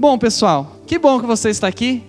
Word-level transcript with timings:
Bom, 0.00 0.16
pessoal, 0.16 0.78
que 0.86 0.98
bom 0.98 1.20
que 1.20 1.26
você 1.26 1.50
está 1.50 1.68
aqui. 1.68 2.02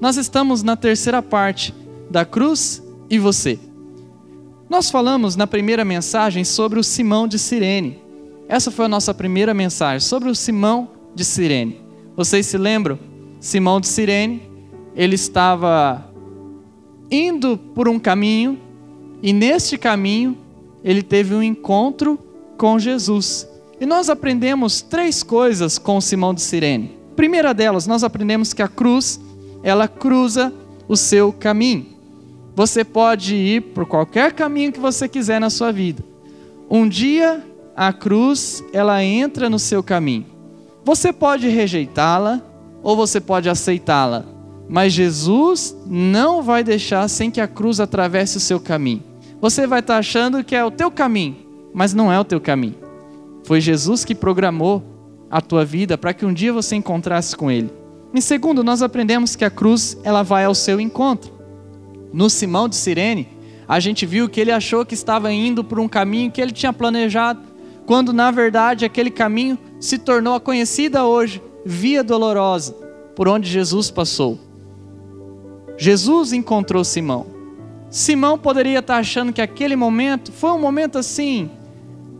Nós 0.00 0.16
estamos 0.16 0.62
na 0.62 0.74
terceira 0.74 1.20
parte 1.20 1.74
da 2.10 2.24
cruz 2.24 2.82
e 3.10 3.18
você. 3.18 3.58
Nós 4.70 4.90
falamos 4.90 5.36
na 5.36 5.46
primeira 5.46 5.84
mensagem 5.84 6.44
sobre 6.44 6.80
o 6.80 6.82
Simão 6.82 7.28
de 7.28 7.38
Cirene. 7.38 7.98
Essa 8.48 8.70
foi 8.70 8.86
a 8.86 8.88
nossa 8.88 9.12
primeira 9.12 9.52
mensagem 9.52 10.00
sobre 10.00 10.30
o 10.30 10.34
Simão 10.34 10.92
de 11.14 11.22
Cirene. 11.22 11.78
Vocês 12.16 12.46
se 12.46 12.56
lembram? 12.56 12.98
Simão 13.38 13.82
de 13.82 13.88
Cirene, 13.88 14.40
ele 14.96 15.14
estava 15.14 16.10
indo 17.10 17.58
por 17.74 17.86
um 17.86 17.98
caminho 17.98 18.58
e 19.22 19.30
neste 19.34 19.76
caminho 19.76 20.38
ele 20.82 21.02
teve 21.02 21.34
um 21.34 21.42
encontro 21.42 22.18
com 22.56 22.78
Jesus. 22.78 23.46
E 23.78 23.84
nós 23.84 24.08
aprendemos 24.08 24.80
três 24.80 25.22
coisas 25.22 25.76
com 25.76 26.00
Simão 26.00 26.32
de 26.32 26.40
Cirene. 26.40 26.99
Primeira 27.16 27.52
delas, 27.52 27.86
nós 27.86 28.04
aprendemos 28.04 28.52
que 28.52 28.62
a 28.62 28.68
cruz, 28.68 29.20
ela 29.62 29.86
cruza 29.86 30.52
o 30.88 30.96
seu 30.96 31.32
caminho. 31.32 31.86
Você 32.54 32.84
pode 32.84 33.34
ir 33.34 33.60
por 33.74 33.86
qualquer 33.86 34.32
caminho 34.32 34.72
que 34.72 34.80
você 34.80 35.08
quiser 35.08 35.40
na 35.40 35.50
sua 35.50 35.72
vida. 35.72 36.02
Um 36.68 36.88
dia 36.88 37.44
a 37.76 37.92
cruz, 37.92 38.62
ela 38.72 39.02
entra 39.02 39.48
no 39.48 39.58
seu 39.58 39.82
caminho. 39.82 40.26
Você 40.84 41.12
pode 41.12 41.48
rejeitá-la 41.48 42.42
ou 42.82 42.96
você 42.96 43.20
pode 43.20 43.48
aceitá-la, 43.48 44.24
mas 44.68 44.92
Jesus 44.92 45.76
não 45.86 46.42
vai 46.42 46.64
deixar 46.64 47.06
sem 47.08 47.30
que 47.30 47.40
a 47.40 47.48
cruz 47.48 47.80
atravesse 47.80 48.36
o 48.36 48.40
seu 48.40 48.58
caminho. 48.58 49.02
Você 49.40 49.66
vai 49.66 49.80
estar 49.80 49.98
achando 49.98 50.44
que 50.44 50.54
é 50.54 50.64
o 50.64 50.70
teu 50.70 50.90
caminho, 50.90 51.36
mas 51.72 51.94
não 51.94 52.12
é 52.12 52.18
o 52.18 52.24
teu 52.24 52.40
caminho. 52.40 52.76
Foi 53.44 53.60
Jesus 53.60 54.04
que 54.04 54.14
programou 54.14 54.82
a 55.30 55.40
tua 55.40 55.64
vida 55.64 55.96
para 55.96 56.12
que 56.12 56.26
um 56.26 56.32
dia 56.32 56.52
você 56.52 56.74
encontrasse 56.74 57.36
com 57.36 57.50
Ele. 57.50 57.70
Em 58.12 58.20
segundo, 58.20 58.64
nós 58.64 58.82
aprendemos 58.82 59.36
que 59.36 59.44
a 59.44 59.50
cruz 59.50 59.96
ela 60.02 60.22
vai 60.22 60.44
ao 60.44 60.54
seu 60.54 60.80
encontro. 60.80 61.32
No 62.12 62.28
Simão 62.28 62.68
de 62.68 62.74
Cirene, 62.74 63.28
a 63.68 63.78
gente 63.78 64.04
viu 64.04 64.28
que 64.28 64.40
ele 64.40 64.50
achou 64.50 64.84
que 64.84 64.94
estava 64.94 65.32
indo 65.32 65.62
por 65.62 65.78
um 65.78 65.86
caminho 65.86 66.30
que 66.32 66.40
ele 66.40 66.50
tinha 66.50 66.72
planejado, 66.72 67.40
quando 67.86 68.12
na 68.12 68.32
verdade 68.32 68.84
aquele 68.84 69.10
caminho 69.10 69.56
se 69.78 69.96
tornou 69.96 70.34
a 70.34 70.40
conhecida 70.40 71.04
hoje 71.04 71.40
Via 71.64 72.02
Dolorosa, 72.02 72.72
por 73.14 73.28
onde 73.28 73.48
Jesus 73.48 73.90
passou. 73.90 74.40
Jesus 75.78 76.32
encontrou 76.32 76.82
Simão. 76.82 77.26
Simão 77.90 78.36
poderia 78.36 78.80
estar 78.80 78.96
achando 78.96 79.32
que 79.32 79.40
aquele 79.40 79.76
momento 79.76 80.32
foi 80.32 80.50
um 80.50 80.58
momento 80.58 80.98
assim, 80.98 81.48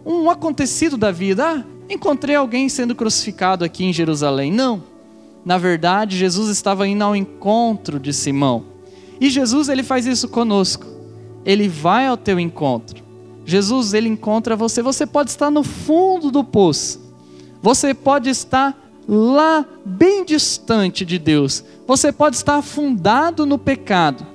um 0.04 0.30
acontecido 0.30 0.96
da 0.96 1.10
vida. 1.10 1.44
Ah, 1.44 1.64
encontrei 1.90 2.36
alguém 2.36 2.68
sendo 2.68 2.94
crucificado 2.94 3.64
aqui 3.64 3.84
em 3.84 3.92
Jerusalém. 3.92 4.52
Não. 4.52 4.82
Na 5.44 5.58
verdade, 5.58 6.16
Jesus 6.16 6.48
estava 6.48 6.86
indo 6.86 7.02
ao 7.02 7.16
encontro 7.16 7.98
de 7.98 8.12
Simão. 8.12 8.64
E 9.20 9.28
Jesus 9.28 9.68
ele 9.68 9.82
faz 9.82 10.06
isso 10.06 10.28
conosco. 10.28 10.86
Ele 11.44 11.68
vai 11.68 12.06
ao 12.06 12.16
teu 12.16 12.38
encontro. 12.38 13.02
Jesus 13.44 13.94
ele 13.94 14.08
encontra 14.08 14.54
você. 14.54 14.82
Você 14.82 15.06
pode 15.06 15.30
estar 15.30 15.50
no 15.50 15.62
fundo 15.62 16.30
do 16.30 16.44
poço. 16.44 17.00
Você 17.62 17.92
pode 17.92 18.30
estar 18.30 18.78
lá 19.08 19.66
bem 19.84 20.24
distante 20.24 21.04
de 21.04 21.18
Deus. 21.18 21.64
Você 21.86 22.12
pode 22.12 22.36
estar 22.36 22.56
afundado 22.56 23.44
no 23.44 23.58
pecado. 23.58 24.26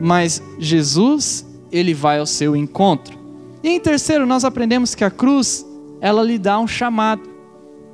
Mas 0.00 0.42
Jesus, 0.58 1.46
ele 1.70 1.94
vai 1.94 2.18
ao 2.18 2.26
seu 2.26 2.54
encontro. 2.54 3.18
E 3.62 3.70
em 3.70 3.80
terceiro, 3.80 4.26
nós 4.26 4.44
aprendemos 4.44 4.94
que 4.94 5.04
a 5.04 5.10
cruz 5.10 5.64
ela 6.02 6.24
lhe 6.24 6.36
dá 6.36 6.58
um 6.58 6.66
chamado. 6.66 7.22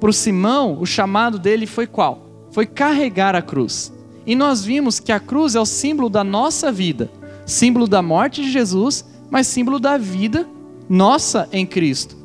Para 0.01 0.09
o 0.09 0.13
Simão, 0.13 0.81
o 0.81 0.87
chamado 0.87 1.39
dele 1.39 1.67
foi 1.67 1.87
qual? 1.87 2.27
Foi 2.51 2.65
carregar 2.65 3.37
a 3.37 3.43
cruz. 3.43 3.93
E 4.27 4.35
nós 4.35 4.65
vimos 4.65 4.99
que 4.99 5.13
a 5.13 5.21
cruz 5.21 5.55
é 5.55 5.61
o 5.61 5.67
símbolo 5.67 6.09
da 6.09 6.25
nossa 6.25 6.73
vida, 6.73 7.11
símbolo 7.45 7.87
da 7.87 8.01
morte 8.01 8.41
de 8.43 8.51
Jesus, 8.51 9.05
mas 9.31 9.47
símbolo 9.47 9.79
da 9.79 9.99
vida 9.99 10.49
nossa 10.89 11.49
em 11.53 11.67
Cristo. 11.67 12.17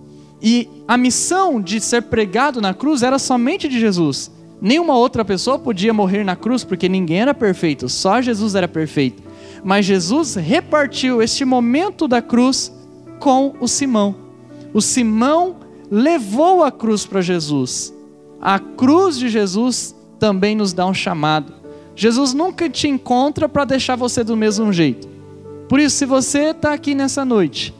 E 0.42 0.70
a 0.88 0.98
missão 0.98 1.62
de 1.62 1.82
ser 1.82 2.04
pregado 2.04 2.62
na 2.62 2.74
cruz 2.74 3.04
era 3.04 3.20
somente 3.20 3.68
de 3.68 3.78
Jesus. 3.78 4.32
Nenhuma 4.62 4.96
outra 4.96 5.26
pessoa 5.26 5.60
podia 5.60 5.94
morrer 5.94 6.24
na 6.24 6.38
cruz, 6.38 6.64
porque 6.64 6.88
ninguém 6.88 7.20
era 7.20 7.34
perfeito, 7.34 7.90
só 7.90 8.22
Jesus 8.22 8.56
era 8.56 8.70
perfeito. 8.70 9.22
Mas 9.62 9.86
Jesus 9.86 10.36
repartiu 10.36 11.22
este 11.22 11.44
momento 11.44 12.08
da 12.08 12.22
cruz 12.22 12.72
com 13.20 13.54
o 13.60 13.68
Simão. 13.68 14.16
O 14.74 14.82
Simão 14.82 15.63
levou 15.90 16.64
a 16.64 16.72
cruz 16.72 17.06
para 17.06 17.22
Jesus. 17.22 17.94
A 18.42 18.60
cruz 18.60 19.18
de 19.18 19.30
Jesus 19.30 19.96
também 20.20 20.56
nos 20.56 20.74
dá 20.74 20.86
um 20.86 20.94
chamado. 20.94 21.54
Jesus 21.96 22.34
nunca 22.34 22.70
te 22.70 22.88
encontra 22.88 23.48
para 23.48 23.66
deixar 23.66 23.96
você 23.96 24.24
do 24.24 24.36
mesmo 24.36 24.72
jeito. 24.74 25.08
Por 25.70 25.80
isso, 25.80 25.98
se 25.98 26.06
você 26.06 26.50
está 26.50 26.74
aqui 26.74 26.96
nessa 26.96 27.24
noite 27.24 27.74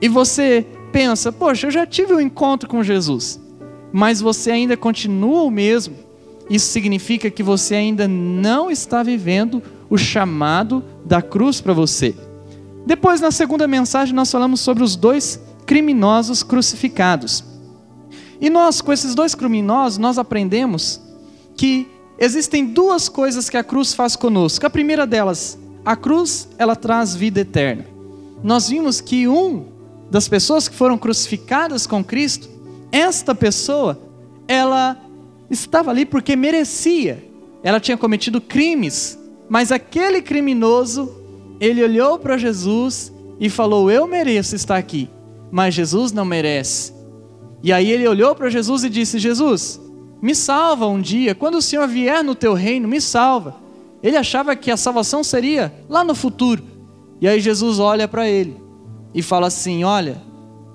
e 0.00 0.08
você 0.08 0.66
pensa, 0.92 1.32
poxa, 1.32 1.66
eu 1.66 1.70
já 1.70 1.86
tive 1.86 2.14
um 2.14 2.20
encontro 2.20 2.68
com 2.68 2.82
Jesus, 2.82 3.40
mas 3.92 4.20
você 4.20 4.50
ainda 4.50 4.76
continua 4.76 5.42
o 5.42 5.50
mesmo, 5.50 5.94
isso 6.48 6.66
significa 6.66 7.30
que 7.30 7.42
você 7.42 7.74
ainda 7.74 8.06
não 8.06 8.70
está 8.70 9.02
vivendo 9.02 9.62
o 9.88 9.96
chamado 9.96 10.84
da 11.04 11.22
cruz 11.22 11.60
para 11.60 11.72
você. 11.72 12.14
Depois, 12.84 13.20
na 13.20 13.30
segunda 13.30 13.66
mensagem, 13.68 14.14
nós 14.14 14.30
falamos 14.30 14.60
sobre 14.60 14.82
os 14.82 14.96
dois 14.96 15.40
criminosos 15.72 16.42
crucificados. 16.42 17.42
E 18.38 18.50
nós, 18.50 18.82
com 18.82 18.92
esses 18.92 19.14
dois 19.14 19.34
criminosos, 19.34 19.96
nós 19.96 20.18
aprendemos 20.18 21.00
que 21.56 21.88
existem 22.18 22.66
duas 22.66 23.08
coisas 23.08 23.48
que 23.48 23.56
a 23.56 23.64
cruz 23.64 23.94
faz 23.94 24.14
conosco. 24.14 24.66
A 24.66 24.68
primeira 24.68 25.06
delas, 25.06 25.58
a 25.82 25.96
cruz, 25.96 26.46
ela 26.58 26.76
traz 26.76 27.14
vida 27.14 27.40
eterna. 27.40 27.86
Nós 28.44 28.68
vimos 28.68 29.00
que 29.00 29.26
um 29.26 29.64
das 30.10 30.28
pessoas 30.28 30.68
que 30.68 30.76
foram 30.76 30.98
crucificadas 30.98 31.86
com 31.86 32.04
Cristo, 32.04 32.50
esta 32.92 33.34
pessoa, 33.34 33.98
ela 34.46 35.00
estava 35.48 35.90
ali 35.90 36.04
porque 36.04 36.36
merecia. 36.36 37.26
Ela 37.62 37.80
tinha 37.80 37.96
cometido 37.96 38.42
crimes, 38.42 39.18
mas 39.48 39.72
aquele 39.72 40.20
criminoso, 40.20 41.10
ele 41.58 41.82
olhou 41.82 42.18
para 42.18 42.36
Jesus 42.36 43.10
e 43.40 43.48
falou: 43.48 43.90
"Eu 43.90 44.06
mereço 44.06 44.54
estar 44.54 44.76
aqui" 44.76 45.08
mas 45.52 45.74
Jesus 45.74 46.10
não 46.10 46.24
merece. 46.24 46.94
E 47.62 47.72
aí 47.72 47.92
ele 47.92 48.08
olhou 48.08 48.34
para 48.34 48.48
Jesus 48.48 48.82
e 48.82 48.88
disse: 48.88 49.18
Jesus, 49.18 49.78
me 50.22 50.34
salva 50.34 50.86
um 50.86 51.00
dia, 51.00 51.34
quando 51.34 51.56
o 51.56 51.62
Senhor 51.62 51.86
vier 51.86 52.24
no 52.24 52.34
teu 52.34 52.54
reino, 52.54 52.88
me 52.88 53.00
salva. 53.00 53.56
Ele 54.02 54.16
achava 54.16 54.56
que 54.56 54.70
a 54.70 54.76
salvação 54.76 55.22
seria 55.22 55.72
lá 55.88 56.02
no 56.02 56.14
futuro. 56.14 56.64
E 57.20 57.28
aí 57.28 57.38
Jesus 57.38 57.78
olha 57.78 58.08
para 58.08 58.26
ele 58.26 58.56
e 59.14 59.20
fala 59.20 59.46
assim: 59.46 59.84
Olha, 59.84 60.20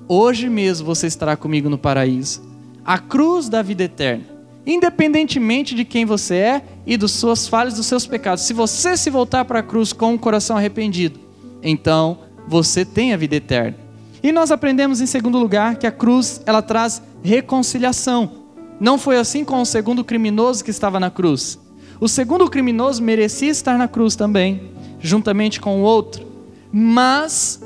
hoje 0.08 0.48
mesmo 0.48 0.86
você 0.86 1.08
estará 1.08 1.36
comigo 1.36 1.70
no 1.70 1.78
paraíso. 1.78 2.46
A 2.86 3.00
cruz 3.00 3.50
da 3.50 3.62
vida 3.62 3.84
eterna. 3.84 4.38
Independentemente 4.66 5.74
de 5.74 5.84
quem 5.84 6.06
você 6.06 6.36
é 6.36 6.62
e 6.86 6.98
dos 6.98 7.14
suas 7.14 7.48
falhas, 7.48 7.74
dos 7.76 7.86
seus 7.86 8.06
pecados. 8.06 8.44
Se 8.44 8.54
você 8.54 8.96
se 8.96 9.10
voltar 9.10 9.46
para 9.46 9.60
a 9.60 9.64
cruz 9.64 9.92
com 9.92 10.14
um 10.14 10.18
coração 10.18 10.58
arrependido, 10.58 11.20
então 11.64 12.20
você 12.48 12.86
tem 12.86 13.14
a 13.14 13.18
vida 13.18 13.36
eterna. 13.38 13.87
E 14.22 14.32
nós 14.32 14.52
aprendemos 14.52 15.02
em 15.02 15.06
segundo 15.06 15.38
lugar 15.38 15.76
que 15.76 15.88
a 15.88 15.92
cruz, 15.92 16.42
ela 16.46 16.62
traz 16.62 17.02
reconciliação. 17.24 18.32
Não 18.80 18.98
foi 18.98 19.18
assim 19.18 19.44
com 19.44 19.62
o 19.62 19.66
segundo 19.66 20.04
criminoso 20.04 20.64
que 20.64 20.72
estava 20.72 21.00
na 21.00 21.10
cruz. 21.10 21.60
O 22.00 22.08
segundo 22.08 22.50
criminoso 22.50 23.02
merecia 23.02 23.50
estar 23.50 23.78
na 23.78 23.88
cruz 23.88 24.16
também, 24.16 24.72
juntamente 25.00 25.60
com 25.60 25.81
o 25.81 25.84
outro. 25.84 26.25
Mas 26.72 27.62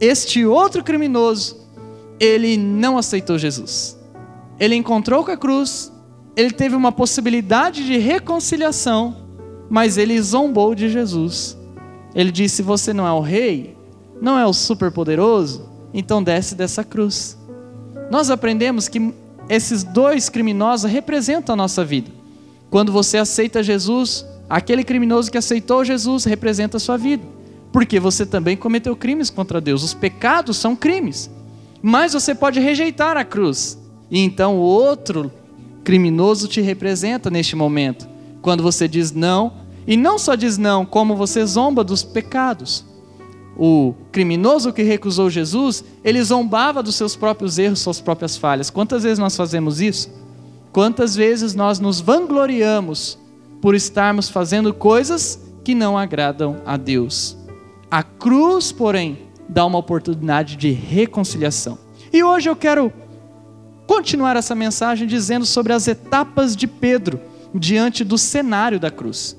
este 0.00 0.44
outro 0.44 0.84
criminoso, 0.84 1.56
ele 2.20 2.56
não 2.56 2.96
aceitou 2.96 3.38
Jesus. 3.38 3.98
Ele 4.60 4.76
encontrou 4.76 5.24
com 5.24 5.32
a 5.32 5.36
cruz, 5.36 5.92
ele 6.36 6.52
teve 6.52 6.76
uma 6.76 6.92
possibilidade 6.92 7.84
de 7.84 7.96
reconciliação, 7.96 9.16
mas 9.68 9.96
ele 9.96 10.20
zombou 10.20 10.74
de 10.74 10.88
Jesus. 10.88 11.56
Ele 12.14 12.30
disse: 12.30 12.62
Você 12.62 12.92
não 12.92 13.06
é 13.06 13.12
o 13.12 13.20
rei? 13.20 13.76
Não 14.20 14.38
é 14.38 14.46
o 14.46 14.52
superpoderoso? 14.52 15.73
Então 15.94 16.20
desce 16.20 16.56
dessa 16.56 16.82
cruz. 16.82 17.38
Nós 18.10 18.28
aprendemos 18.28 18.88
que 18.88 19.14
esses 19.48 19.84
dois 19.84 20.28
criminosos 20.28 20.90
representam 20.90 21.52
a 21.52 21.56
nossa 21.56 21.84
vida. 21.84 22.10
Quando 22.68 22.90
você 22.90 23.16
aceita 23.16 23.62
Jesus, 23.62 24.26
aquele 24.50 24.82
criminoso 24.82 25.30
que 25.30 25.38
aceitou 25.38 25.84
Jesus 25.84 26.24
representa 26.24 26.78
a 26.78 26.80
sua 26.80 26.96
vida, 26.96 27.22
porque 27.72 28.00
você 28.00 28.26
também 28.26 28.56
cometeu 28.56 28.96
crimes 28.96 29.30
contra 29.30 29.60
Deus. 29.60 29.84
Os 29.84 29.94
pecados 29.94 30.56
são 30.56 30.74
crimes. 30.74 31.30
Mas 31.80 32.12
você 32.12 32.34
pode 32.34 32.58
rejeitar 32.58 33.16
a 33.16 33.24
cruz, 33.24 33.78
e 34.10 34.18
então 34.18 34.56
o 34.56 34.60
outro 34.60 35.30
criminoso 35.84 36.48
te 36.48 36.60
representa 36.60 37.30
neste 37.30 37.54
momento, 37.54 38.08
quando 38.40 38.62
você 38.62 38.88
diz 38.88 39.12
não, 39.12 39.52
e 39.86 39.96
não 39.96 40.18
só 40.18 40.34
diz 40.34 40.56
não, 40.56 40.86
como 40.86 41.14
você 41.14 41.44
zomba 41.44 41.84
dos 41.84 42.02
pecados 42.02 42.84
o 43.56 43.94
criminoso 44.10 44.72
que 44.72 44.82
recusou 44.82 45.30
Jesus, 45.30 45.84
ele 46.02 46.22
zombava 46.22 46.82
dos 46.82 46.96
seus 46.96 47.14
próprios 47.14 47.58
erros, 47.58 47.80
suas 47.80 48.00
próprias 48.00 48.36
falhas. 48.36 48.70
Quantas 48.70 49.02
vezes 49.02 49.18
nós 49.18 49.36
fazemos 49.36 49.80
isso? 49.80 50.10
Quantas 50.72 51.14
vezes 51.14 51.54
nós 51.54 51.78
nos 51.78 52.00
vangloriamos 52.00 53.18
por 53.64 53.74
estarmos 53.74 54.28
fazendo 54.28 54.74
coisas 54.74 55.40
que 55.64 55.74
não 55.74 55.96
agradam 55.96 56.60
a 56.66 56.76
Deus. 56.76 57.34
A 57.90 58.02
cruz, 58.02 58.70
porém, 58.70 59.20
dá 59.48 59.64
uma 59.64 59.78
oportunidade 59.78 60.54
de 60.56 60.70
reconciliação. 60.70 61.78
E 62.12 62.22
hoje 62.22 62.50
eu 62.50 62.54
quero 62.54 62.92
continuar 63.86 64.36
essa 64.36 64.54
mensagem 64.54 65.08
dizendo 65.08 65.46
sobre 65.46 65.72
as 65.72 65.88
etapas 65.88 66.54
de 66.54 66.66
Pedro 66.66 67.18
diante 67.54 68.04
do 68.04 68.18
cenário 68.18 68.78
da 68.78 68.90
cruz. 68.90 69.34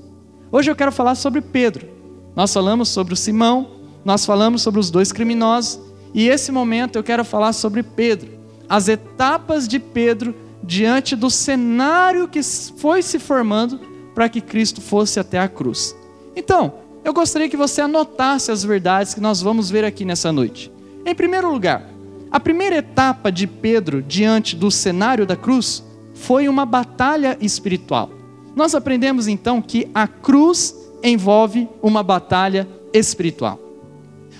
Hoje 0.50 0.70
eu 0.70 0.74
quero 0.74 0.90
falar 0.90 1.14
sobre 1.14 1.40
Pedro. 1.40 1.86
Nós 2.34 2.52
falamos 2.52 2.88
sobre 2.88 3.14
o 3.14 3.16
Simão, 3.16 3.75
nós 4.06 4.24
falamos 4.24 4.62
sobre 4.62 4.78
os 4.78 4.88
dois 4.88 5.10
criminosos, 5.10 5.80
e 6.14 6.28
esse 6.28 6.52
momento 6.52 6.94
eu 6.94 7.02
quero 7.02 7.24
falar 7.24 7.52
sobre 7.52 7.82
Pedro, 7.82 8.30
as 8.68 8.86
etapas 8.86 9.66
de 9.66 9.80
Pedro 9.80 10.32
diante 10.62 11.16
do 11.16 11.28
cenário 11.28 12.28
que 12.28 12.40
foi 12.40 13.02
se 13.02 13.18
formando 13.18 13.80
para 14.14 14.28
que 14.28 14.40
Cristo 14.40 14.80
fosse 14.80 15.18
até 15.18 15.40
a 15.40 15.48
cruz. 15.48 15.92
Então, 16.36 16.74
eu 17.04 17.12
gostaria 17.12 17.48
que 17.48 17.56
você 17.56 17.80
anotasse 17.80 18.52
as 18.52 18.62
verdades 18.62 19.12
que 19.12 19.20
nós 19.20 19.42
vamos 19.42 19.70
ver 19.70 19.84
aqui 19.84 20.04
nessa 20.04 20.30
noite. 20.30 20.70
Em 21.04 21.14
primeiro 21.14 21.50
lugar, 21.50 21.90
a 22.30 22.38
primeira 22.38 22.76
etapa 22.76 23.32
de 23.32 23.48
Pedro 23.48 24.00
diante 24.00 24.54
do 24.54 24.70
cenário 24.70 25.26
da 25.26 25.34
cruz 25.34 25.82
foi 26.14 26.48
uma 26.48 26.64
batalha 26.64 27.36
espiritual. 27.40 28.12
Nós 28.54 28.72
aprendemos 28.72 29.26
então 29.26 29.60
que 29.60 29.88
a 29.92 30.06
cruz 30.06 30.76
envolve 31.02 31.68
uma 31.82 32.04
batalha 32.04 32.68
espiritual. 32.92 33.65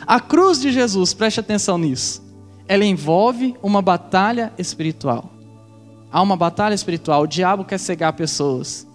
A 0.05 0.21
cruz 0.21 0.61
de 0.61 0.73
Jesus, 0.73 1.15
preste 1.15 1.41
atenção 1.41 1.79
nisso, 1.79 2.23
ela 2.67 2.85
envolve 2.85 3.55
uma 3.63 3.81
batalha 3.81 4.53
espiritual. 4.59 5.31
Há 6.11 6.21
uma 6.23 6.37
batalha 6.37 6.75
espiritual, 6.75 7.23
o 7.23 7.27
diabo 7.27 7.65
quer 7.65 7.79
cegar 7.79 8.13
pessoas. 8.15 8.87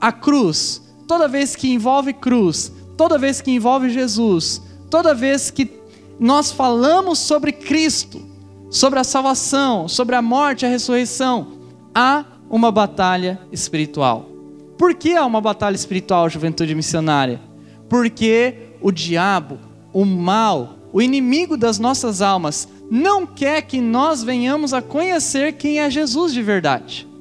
A 0.00 0.12
cruz, 0.12 0.82
toda 1.06 1.28
vez 1.28 1.56
que 1.56 1.72
envolve 1.72 2.12
cruz, 2.12 2.72
toda 2.96 3.18
vez 3.18 3.40
que 3.40 3.50
envolve 3.50 3.90
Jesus, 3.90 4.60
toda 4.90 5.14
vez 5.14 5.50
que 5.50 5.70
nós 6.18 6.52
falamos 6.52 7.18
sobre 7.18 7.52
Cristo, 7.52 8.22
sobre 8.70 8.98
a 8.98 9.04
salvação, 9.04 9.88
sobre 9.88 10.14
a 10.14 10.22
morte 10.22 10.66
a 10.66 10.68
ressurreição, 10.68 11.58
há 11.94 12.24
uma 12.50 12.70
batalha 12.70 13.40
espiritual. 13.52 14.28
Por 14.76 14.94
que 14.94 15.14
há 15.14 15.24
uma 15.24 15.40
batalha 15.40 15.74
espiritual, 15.76 16.28
juventude 16.28 16.74
missionária? 16.74 17.40
Porque 17.88 18.56
o 18.80 18.90
diabo, 18.90 19.58
o 19.94 20.04
mal, 20.04 20.74
o 20.92 21.00
inimigo 21.00 21.56
das 21.56 21.78
nossas 21.78 22.20
almas, 22.20 22.68
não 22.90 23.26
quer 23.26 23.62
que 23.62 23.80
nós 23.80 24.22
venhamos 24.22 24.74
a 24.74 24.82
conhecer 24.82 25.54
quem 25.54 25.80
é 25.80 25.88
Jesus 25.88 26.34
de 26.34 26.42
verdade 26.42 27.14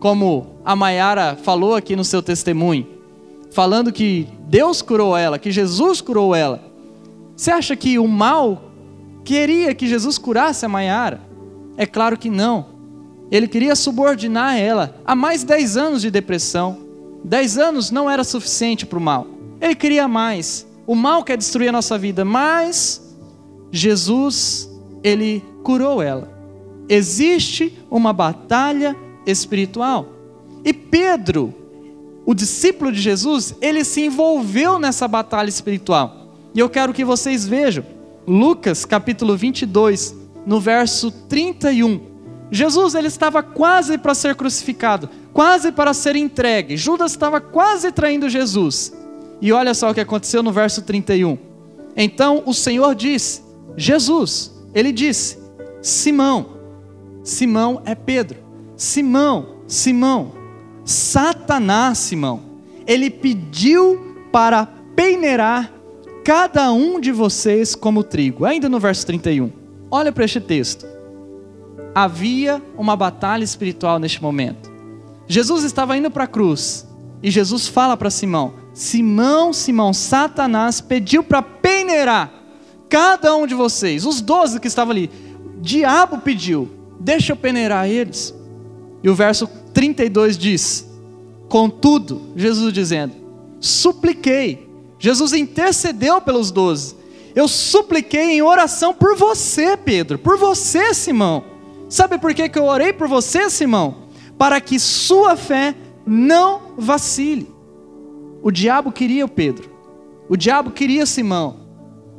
como 0.00 0.56
a 0.64 0.74
Maiara 0.74 1.36
falou 1.36 1.76
aqui 1.76 1.94
no 1.94 2.04
seu 2.04 2.22
testemunho, 2.22 2.88
falando 3.52 3.92
que 3.92 4.26
Deus 4.48 4.80
curou 4.80 5.16
ela, 5.16 5.38
que 5.38 5.52
Jesus 5.52 6.00
curou 6.00 6.34
ela. 6.34 6.64
Você 7.36 7.50
acha 7.50 7.76
que 7.76 7.98
o 7.98 8.08
mal 8.08 8.72
queria 9.22 9.74
que 9.74 9.86
Jesus 9.86 10.16
curasse 10.16 10.64
a 10.64 10.68
Maiara? 10.68 11.20
É 11.76 11.84
claro 11.84 12.16
que 12.16 12.30
não. 12.30 12.66
Ele 13.30 13.46
queria 13.46 13.76
subordinar 13.76 14.58
ela 14.58 14.96
a 15.04 15.14
mais 15.14 15.44
10 15.44 15.76
anos 15.76 16.02
de 16.02 16.10
depressão. 16.10 16.78
10 17.22 17.58
anos 17.58 17.90
não 17.90 18.10
era 18.10 18.24
suficiente 18.24 18.86
para 18.86 18.98
o 18.98 19.02
mal. 19.02 19.26
Ele 19.60 19.74
queria 19.74 20.08
mais. 20.08 20.66
O 20.90 20.96
mal 20.96 21.22
quer 21.22 21.38
destruir 21.38 21.68
a 21.68 21.72
nossa 21.72 21.96
vida, 21.96 22.24
mas 22.24 23.00
Jesus, 23.70 24.68
ele 25.04 25.40
curou 25.62 26.02
ela. 26.02 26.28
Existe 26.88 27.78
uma 27.88 28.12
batalha 28.12 28.96
espiritual. 29.24 30.08
E 30.64 30.72
Pedro, 30.72 31.54
o 32.26 32.34
discípulo 32.34 32.90
de 32.90 33.00
Jesus, 33.00 33.54
ele 33.60 33.84
se 33.84 34.00
envolveu 34.00 34.80
nessa 34.80 35.06
batalha 35.06 35.48
espiritual. 35.48 36.34
E 36.52 36.58
eu 36.58 36.68
quero 36.68 36.92
que 36.92 37.04
vocês 37.04 37.46
vejam, 37.46 37.84
Lucas 38.26 38.84
capítulo 38.84 39.36
22, 39.36 40.12
no 40.44 40.58
verso 40.58 41.12
31. 41.12 42.00
Jesus 42.50 42.96
ele 42.96 43.06
estava 43.06 43.44
quase 43.44 43.96
para 43.96 44.12
ser 44.12 44.34
crucificado, 44.34 45.08
quase 45.32 45.70
para 45.70 45.94
ser 45.94 46.16
entregue. 46.16 46.76
Judas 46.76 47.12
estava 47.12 47.40
quase 47.40 47.92
traindo 47.92 48.28
Jesus. 48.28 48.92
E 49.40 49.52
olha 49.52 49.72
só 49.74 49.90
o 49.90 49.94
que 49.94 50.00
aconteceu 50.00 50.42
no 50.42 50.52
verso 50.52 50.82
31. 50.82 51.38
Então 51.96 52.42
o 52.46 52.52
Senhor 52.52 52.94
disse: 52.94 53.42
Jesus, 53.76 54.52
ele 54.74 54.92
disse: 54.92 55.38
Simão, 55.80 56.46
Simão 57.22 57.82
é 57.84 57.94
Pedro. 57.94 58.38
Simão, 58.76 59.56
Simão, 59.66 60.32
Satanás, 60.84 61.98
Simão, 61.98 62.40
ele 62.86 63.10
pediu 63.10 64.16
para 64.32 64.66
peneirar 64.96 65.72
cada 66.24 66.72
um 66.72 67.00
de 67.00 67.12
vocês 67.12 67.74
como 67.74 68.02
trigo. 68.02 68.44
Ainda 68.44 68.68
no 68.68 68.78
verso 68.78 69.06
31. 69.06 69.50
Olha 69.90 70.12
para 70.12 70.24
este 70.24 70.40
texto. 70.40 70.86
Havia 71.94 72.62
uma 72.76 72.96
batalha 72.96 73.42
espiritual 73.42 73.98
neste 73.98 74.22
momento. 74.22 74.70
Jesus 75.26 75.64
estava 75.64 75.96
indo 75.96 76.10
para 76.10 76.24
a 76.24 76.28
cruz 76.28 76.86
e 77.22 77.30
Jesus 77.30 77.68
fala 77.68 77.96
para 77.96 78.10
Simão: 78.10 78.54
Simão, 78.80 79.52
Simão, 79.52 79.92
Satanás 79.92 80.80
pediu 80.80 81.22
para 81.22 81.42
peneirar 81.42 82.32
cada 82.88 83.36
um 83.36 83.46
de 83.46 83.54
vocês, 83.54 84.06
os 84.06 84.22
doze 84.22 84.58
que 84.58 84.68
estavam 84.68 84.92
ali. 84.92 85.10
Diabo 85.60 86.16
pediu, 86.16 86.66
deixa 86.98 87.32
eu 87.32 87.36
peneirar 87.36 87.86
eles. 87.86 88.34
E 89.02 89.10
o 89.10 89.14
verso 89.14 89.46
32 89.74 90.38
diz: 90.38 90.88
Contudo, 91.46 92.32
Jesus 92.34 92.72
dizendo: 92.72 93.12
Supliquei. 93.60 94.66
Jesus 94.98 95.34
intercedeu 95.34 96.18
pelos 96.22 96.50
doze. 96.50 96.96
Eu 97.34 97.48
supliquei 97.48 98.32
em 98.32 98.40
oração 98.40 98.94
por 98.94 99.14
você, 99.14 99.76
Pedro, 99.76 100.18
por 100.18 100.38
você, 100.38 100.94
Simão. 100.94 101.44
Sabe 101.86 102.16
por 102.16 102.32
que, 102.32 102.48
que 102.48 102.58
eu 102.58 102.64
orei 102.64 102.94
por 102.94 103.08
você, 103.08 103.50
Simão? 103.50 104.08
Para 104.38 104.58
que 104.58 104.80
sua 104.80 105.36
fé 105.36 105.74
não 106.06 106.72
vacile. 106.78 107.59
O 108.42 108.50
diabo 108.50 108.90
queria 108.90 109.24
o 109.24 109.28
Pedro, 109.28 109.70
o 110.28 110.36
diabo 110.36 110.70
queria 110.70 111.04
Simão, 111.06 111.56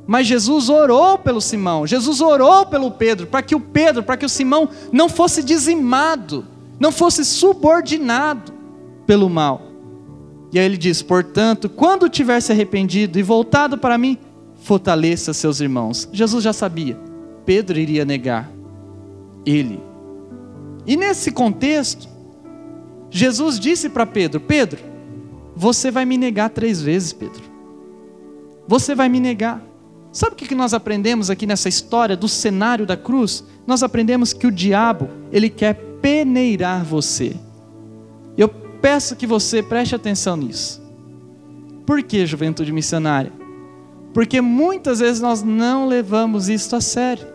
mas 0.06 0.28
Jesus 0.28 0.70
orou 0.70 1.18
pelo 1.18 1.42
Simão, 1.42 1.88
Jesus 1.88 2.22
orou 2.22 2.66
pelo 2.66 2.92
Pedro, 2.92 3.28
para 3.28 3.42
que 3.42 3.56
o 3.56 3.60
Pedro, 3.60 4.04
para 4.04 4.18
que 4.18 4.25
o 4.25 4.30
Simão 4.30 4.70
não 4.92 5.08
fosse 5.10 5.42
dizimado 5.42 6.46
não 6.82 6.92
fosse 6.92 7.24
subordinado 7.24 8.51
pelo 9.06 9.30
mal. 9.30 9.62
E 10.51 10.58
aí 10.58 10.66
ele 10.66 10.78
diz: 10.78 11.04
portanto, 11.04 11.70
quando 11.70 12.10
tiver 12.10 12.42
se 12.42 12.51
arrependido 12.51 13.20
e 13.20 13.22
voltado 13.22 13.78
para 13.78 14.00
mim, 14.00 14.18
fortaleça 14.63 15.32
seus 15.32 15.62
irmãos. 15.62 16.10
Jesus 16.12 16.44
já 16.44 16.51
sabia, 16.51 16.98
Pedro 17.46 17.78
iria 17.78 18.04
negar 18.04 18.51
ele. 19.46 19.80
E 20.88 20.98
nesse 20.98 21.32
contexto, 21.32 22.10
Jesus 23.12 23.60
disse 23.60 23.88
para 23.88 24.08
Pedro: 24.08 24.40
Pedro, 24.40 24.80
você 25.62 25.91
vai 25.91 26.06
me 26.06 26.18
negar 26.18 26.50
três 26.50 26.82
vezes, 26.82 27.13
Pedro. 27.13 27.44
Você 28.68 28.96
vai 28.96 29.08
me 29.08 29.20
negar. 29.20 29.63
Sabe 30.12 30.34
o 30.34 30.36
que 30.36 30.56
nós 30.56 30.74
aprendemos 30.74 31.30
aqui 31.30 31.46
nessa 31.46 31.70
história 31.70 32.18
do 32.18 32.27
cenário 32.27 32.84
da 32.84 32.98
cruz? 32.98 33.44
Nós 33.68 33.84
aprendemos 33.84 34.34
que 34.34 34.48
o 34.48 34.51
diabo, 34.51 35.08
ele 35.32 35.51
quer 35.51 35.75
peneirar 36.01 36.84
você. 36.84 37.36
Eu 38.36 38.50
peço 38.50 39.15
que 39.15 39.27
você 39.27 39.62
preste 39.62 39.94
atenção 39.94 40.36
nisso. 40.36 40.82
Por 41.86 42.01
que 42.01 42.25
juventude 42.25 42.72
missionária? 42.72 43.32
Porque 44.15 44.41
muitas 44.41 44.98
vezes 44.98 45.22
nós 45.22 45.44
não 45.44 45.88
levamos 45.88 46.50
isso 46.50 46.75
a 46.75 46.82
sério. 46.82 47.27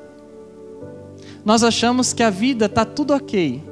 Nós 1.45 1.62
achamos 1.62 2.12
que 2.12 2.25
a 2.25 2.30
vida 2.30 2.66
está 2.66 2.85
tudo 2.85 3.14
ok. 3.14 3.62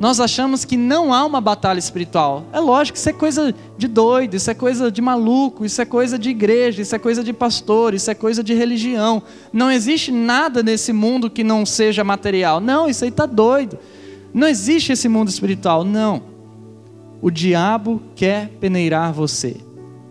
Nós 0.00 0.20
achamos 0.20 0.64
que 0.64 0.76
não 0.76 1.12
há 1.12 1.24
uma 1.24 1.40
batalha 1.40 1.78
espiritual. 1.78 2.44
É 2.52 2.60
lógico, 2.60 2.96
isso 2.96 3.08
é 3.08 3.12
coisa 3.12 3.52
de 3.76 3.88
doido, 3.88 4.34
isso 4.34 4.48
é 4.48 4.54
coisa 4.54 4.92
de 4.92 5.02
maluco, 5.02 5.64
isso 5.64 5.82
é 5.82 5.84
coisa 5.84 6.16
de 6.16 6.30
igreja, 6.30 6.82
isso 6.82 6.94
é 6.94 6.98
coisa 7.00 7.24
de 7.24 7.32
pastor, 7.32 7.94
isso 7.94 8.08
é 8.08 8.14
coisa 8.14 8.42
de 8.42 8.54
religião. 8.54 9.20
Não 9.52 9.70
existe 9.70 10.12
nada 10.12 10.62
nesse 10.62 10.92
mundo 10.92 11.28
que 11.28 11.42
não 11.42 11.66
seja 11.66 12.04
material. 12.04 12.60
Não, 12.60 12.88
isso 12.88 13.02
aí 13.02 13.10
está 13.10 13.26
doido. 13.26 13.76
Não 14.32 14.46
existe 14.46 14.92
esse 14.92 15.08
mundo 15.08 15.28
espiritual, 15.28 15.82
não. 15.82 16.22
O 17.20 17.28
diabo 17.28 18.00
quer 18.14 18.50
peneirar 18.60 19.12
você. 19.12 19.56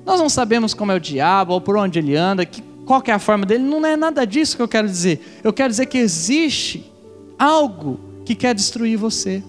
Nós 0.05 0.19
não 0.19 0.27
sabemos 0.27 0.73
como 0.73 0.91
é 0.91 0.95
o 0.95 0.99
diabo, 0.99 1.53
ou 1.53 1.61
por 1.61 1.77
onde 1.77 1.97
ele 1.97 2.13
anda, 2.13 2.45
que, 2.45 2.61
qual 2.85 3.01
é 3.05 3.11
a 3.11 3.19
forma 3.19 3.45
dele, 3.45 3.63
não 3.63 3.85
é 3.85 3.95
nada 3.95 4.27
disso 4.27 4.57
que 4.57 4.61
eu 4.61 4.67
quero 4.67 4.87
dizer. 4.87 5.39
Eu 5.41 5.53
quero 5.53 5.69
dizer 5.69 5.85
que 5.85 5.97
existe 5.97 6.91
algo 7.39 7.99
que 8.25 8.35
quer 8.35 8.53
destruir 8.53 8.97
você. 8.97 9.41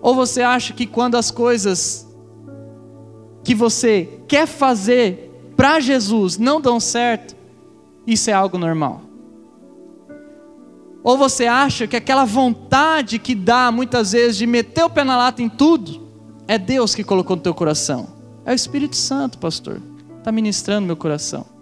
Ou 0.00 0.14
você 0.14 0.42
acha 0.42 0.72
que 0.72 0.86
quando 0.86 1.16
as 1.16 1.30
coisas 1.30 2.06
que 3.42 3.54
você 3.54 4.20
quer 4.28 4.46
fazer 4.46 5.30
para 5.56 5.80
Jesus 5.80 6.38
não 6.38 6.60
dão 6.60 6.78
certo, 6.78 7.36
isso 8.06 8.30
é 8.30 8.32
algo 8.32 8.58
normal? 8.58 9.02
Ou 11.02 11.16
você 11.16 11.46
acha 11.46 11.86
que 11.86 11.96
aquela 11.96 12.24
vontade 12.24 13.18
que 13.18 13.34
dá 13.34 13.70
muitas 13.72 14.12
vezes 14.12 14.36
de 14.36 14.46
meter 14.46 14.84
o 14.84 14.90
pé 14.90 15.04
na 15.04 15.16
lata 15.16 15.42
em 15.42 15.48
tudo, 15.48 16.06
é 16.46 16.58
Deus 16.58 16.94
que 16.94 17.04
colocou 17.04 17.36
no 17.36 17.42
teu 17.42 17.54
coração? 17.54 18.08
É 18.44 18.52
o 18.52 18.54
Espírito 18.54 18.96
Santo, 18.96 19.38
pastor. 19.38 19.80
Está 20.18 20.32
ministrando 20.32 20.86
meu 20.86 20.96
coração. 20.96 21.57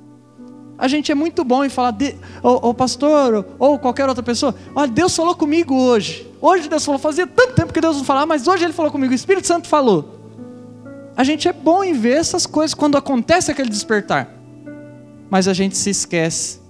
A 0.79 0.89
gente 0.89 1.11
é 1.11 1.15
muito 1.15 1.43
bom 1.43 1.65
em 1.65 1.71
falar, 1.71 1.93
de, 1.93 2.15
ou, 2.43 2.67
ou 2.67 2.75
pastor, 2.75 3.47
ou 3.59 3.79
qualquer 3.79 4.09
outra 4.09 4.23
pessoa, 4.23 4.55
olha, 4.75 4.91
Deus 4.91 5.17
falou 5.17 5.35
comigo 5.35 5.75
hoje. 5.75 6.31
Hoje 6.41 6.69
Deus 6.69 6.85
falou, 6.85 6.99
fazia 6.99 7.27
tanto 7.27 7.55
tempo 7.55 7.73
que 7.73 7.81
Deus 7.81 7.97
não 7.97 8.05
falava, 8.05 8.27
mas 8.27 8.47
hoje 8.47 8.65
Ele 8.65 8.75
falou 8.75 8.93
comigo, 8.93 9.13
o 9.13 9.15
Espírito 9.15 9.47
Santo 9.47 9.69
falou. 9.69 10.21
A 11.17 11.25
gente 11.25 11.49
é 11.49 11.53
bom 11.53 11.83
em 11.83 11.95
ver 11.95 12.19
essas 12.19 12.45
coisas 12.45 12.75
quando 12.75 12.99
acontece 12.99 13.51
aquele 13.51 13.71
despertar. 13.71 14.29
Mas 15.31 15.49
a 15.49 15.55
gente 15.55 15.77
se 15.79 15.89
esquece 15.89 16.61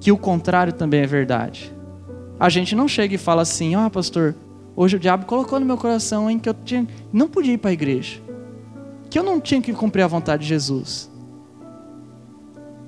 que 0.00 0.12
o 0.12 0.16
contrário 0.16 0.72
também 0.72 1.00
é 1.00 1.06
verdade. 1.06 1.74
A 2.38 2.48
gente 2.48 2.76
não 2.76 2.86
chega 2.86 3.16
e 3.16 3.18
fala 3.18 3.42
assim, 3.42 3.74
oh, 3.74 3.90
pastor, 3.90 4.36
hoje 4.76 4.96
o 4.96 5.00
diabo 5.00 5.26
colocou 5.26 5.58
no 5.58 5.66
meu 5.66 5.76
coração 5.76 6.30
em 6.30 6.38
que 6.38 6.48
eu 6.48 6.54
tinha, 6.54 6.86
não 7.12 7.28
podia 7.28 7.54
ir 7.54 7.58
para 7.58 7.70
a 7.70 7.72
igreja. 7.72 8.20
Que 9.10 9.18
eu 9.18 9.24
não 9.24 9.40
tinha 9.40 9.60
que 9.60 9.72
cumprir 9.72 10.02
a 10.02 10.06
vontade 10.06 10.42
de 10.44 10.48
Jesus 10.48 11.11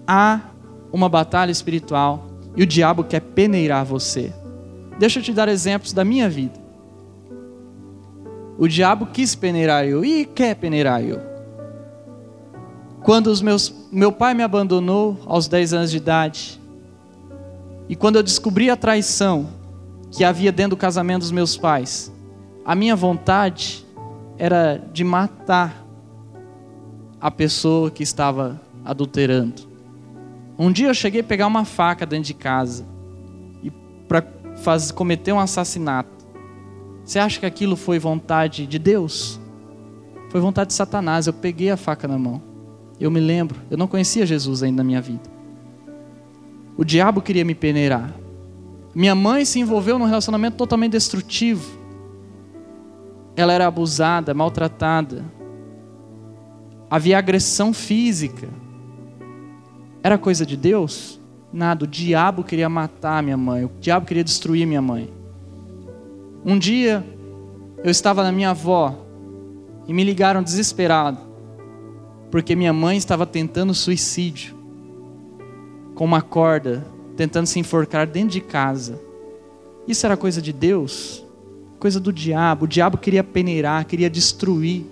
há 0.06 0.40
uma 0.92 1.08
batalha 1.08 1.50
espiritual 1.50 2.26
e 2.56 2.62
o 2.62 2.66
diabo 2.66 3.04
quer 3.04 3.20
peneirar 3.20 3.84
você. 3.84 4.32
Deixa 4.98 5.18
eu 5.18 5.22
te 5.22 5.32
dar 5.32 5.48
exemplos 5.48 5.92
da 5.92 6.04
minha 6.04 6.28
vida. 6.28 6.62
O 8.56 8.68
diabo 8.68 9.06
quis 9.06 9.34
peneirar 9.34 9.84
eu 9.84 10.04
e 10.04 10.24
quer 10.24 10.54
peneirar 10.54 11.02
eu. 11.02 11.20
Quando 13.02 13.26
os 13.26 13.42
meus, 13.42 13.74
meu 13.90 14.12
pai 14.12 14.32
me 14.32 14.42
abandonou 14.42 15.18
aos 15.26 15.48
10 15.48 15.74
anos 15.74 15.90
de 15.90 15.96
idade, 15.96 16.60
e 17.88 17.94
quando 17.94 18.16
eu 18.16 18.22
descobri 18.22 18.70
a 18.70 18.76
traição 18.76 19.48
que 20.10 20.24
havia 20.24 20.50
dentro 20.50 20.70
do 20.70 20.76
casamento 20.76 21.20
dos 21.20 21.30
meus 21.30 21.56
pais, 21.56 22.10
a 22.64 22.74
minha 22.74 22.96
vontade 22.96 23.84
era 24.38 24.80
de 24.92 25.04
matar 25.04 25.84
a 27.20 27.30
pessoa 27.30 27.90
que 27.90 28.02
estava 28.02 28.60
adulterando. 28.84 29.63
Um 30.58 30.70
dia 30.70 30.88
eu 30.88 30.94
cheguei 30.94 31.20
a 31.20 31.24
pegar 31.24 31.46
uma 31.46 31.64
faca 31.64 32.06
dentro 32.06 32.26
de 32.26 32.34
casa 32.34 32.86
e 33.62 33.70
para 34.08 34.24
cometer 34.94 35.32
um 35.32 35.40
assassinato. 35.40 36.24
Você 37.04 37.18
acha 37.18 37.40
que 37.40 37.46
aquilo 37.46 37.76
foi 37.76 37.98
vontade 37.98 38.66
de 38.66 38.78
Deus? 38.78 39.40
Foi 40.30 40.40
vontade 40.40 40.68
de 40.68 40.74
Satanás. 40.74 41.26
Eu 41.26 41.32
peguei 41.32 41.70
a 41.70 41.76
faca 41.76 42.08
na 42.08 42.18
mão. 42.18 42.40
Eu 42.98 43.10
me 43.10 43.20
lembro, 43.20 43.60
eu 43.70 43.76
não 43.76 43.88
conhecia 43.88 44.24
Jesus 44.24 44.62
ainda 44.62 44.78
na 44.78 44.84
minha 44.84 45.00
vida. 45.00 45.28
O 46.76 46.84
diabo 46.84 47.20
queria 47.20 47.44
me 47.44 47.54
peneirar. 47.54 48.14
Minha 48.94 49.14
mãe 49.14 49.44
se 49.44 49.58
envolveu 49.58 49.98
num 49.98 50.06
relacionamento 50.06 50.56
totalmente 50.56 50.92
destrutivo. 50.92 51.78
Ela 53.36 53.52
era 53.52 53.66
abusada, 53.66 54.32
maltratada. 54.32 55.24
Havia 56.88 57.18
agressão 57.18 57.72
física. 57.72 58.48
Era 60.04 60.18
coisa 60.18 60.44
de 60.44 60.54
Deus? 60.54 61.18
Nada. 61.50 61.86
O 61.86 61.88
diabo 61.88 62.44
queria 62.44 62.68
matar 62.68 63.22
minha 63.22 63.38
mãe. 63.38 63.64
O 63.64 63.70
diabo 63.80 64.04
queria 64.04 64.22
destruir 64.22 64.66
minha 64.66 64.82
mãe. 64.82 65.10
Um 66.44 66.58
dia, 66.58 67.02
eu 67.82 67.90
estava 67.90 68.22
na 68.22 68.30
minha 68.30 68.50
avó 68.50 68.94
e 69.88 69.94
me 69.94 70.04
ligaram 70.04 70.42
desesperado, 70.42 71.18
porque 72.30 72.54
minha 72.54 72.72
mãe 72.72 72.98
estava 72.98 73.24
tentando 73.24 73.72
suicídio 73.72 74.54
com 75.94 76.04
uma 76.04 76.20
corda, 76.20 76.86
tentando 77.16 77.46
se 77.46 77.58
enforcar 77.58 78.06
dentro 78.06 78.28
de 78.28 78.42
casa. 78.42 79.00
Isso 79.88 80.04
era 80.04 80.18
coisa 80.18 80.42
de 80.42 80.52
Deus? 80.52 81.24
Coisa 81.78 81.98
do 81.98 82.12
diabo. 82.12 82.66
O 82.66 82.68
diabo 82.68 82.98
queria 82.98 83.24
peneirar, 83.24 83.86
queria 83.86 84.10
destruir. 84.10 84.84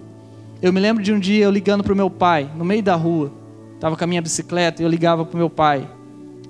Eu 0.62 0.73
me 0.73 0.81
lembro 0.81 1.02
de 1.02 1.12
um 1.12 1.19
dia 1.19 1.45
eu 1.45 1.50
ligando 1.50 1.85
para 1.85 1.92
o 1.92 1.97
meu 1.97 2.09
pai, 2.09 2.50
no 2.57 2.64
meio 2.64 2.83
da 2.83 2.95
rua. 2.95 3.41
Estava 3.82 3.96
com 3.96 4.04
a 4.04 4.06
minha 4.06 4.22
bicicleta 4.22 4.80
e 4.80 4.84
eu 4.84 4.88
ligava 4.88 5.24
para 5.24 5.34
o 5.34 5.36
meu 5.36 5.50
pai. 5.50 5.90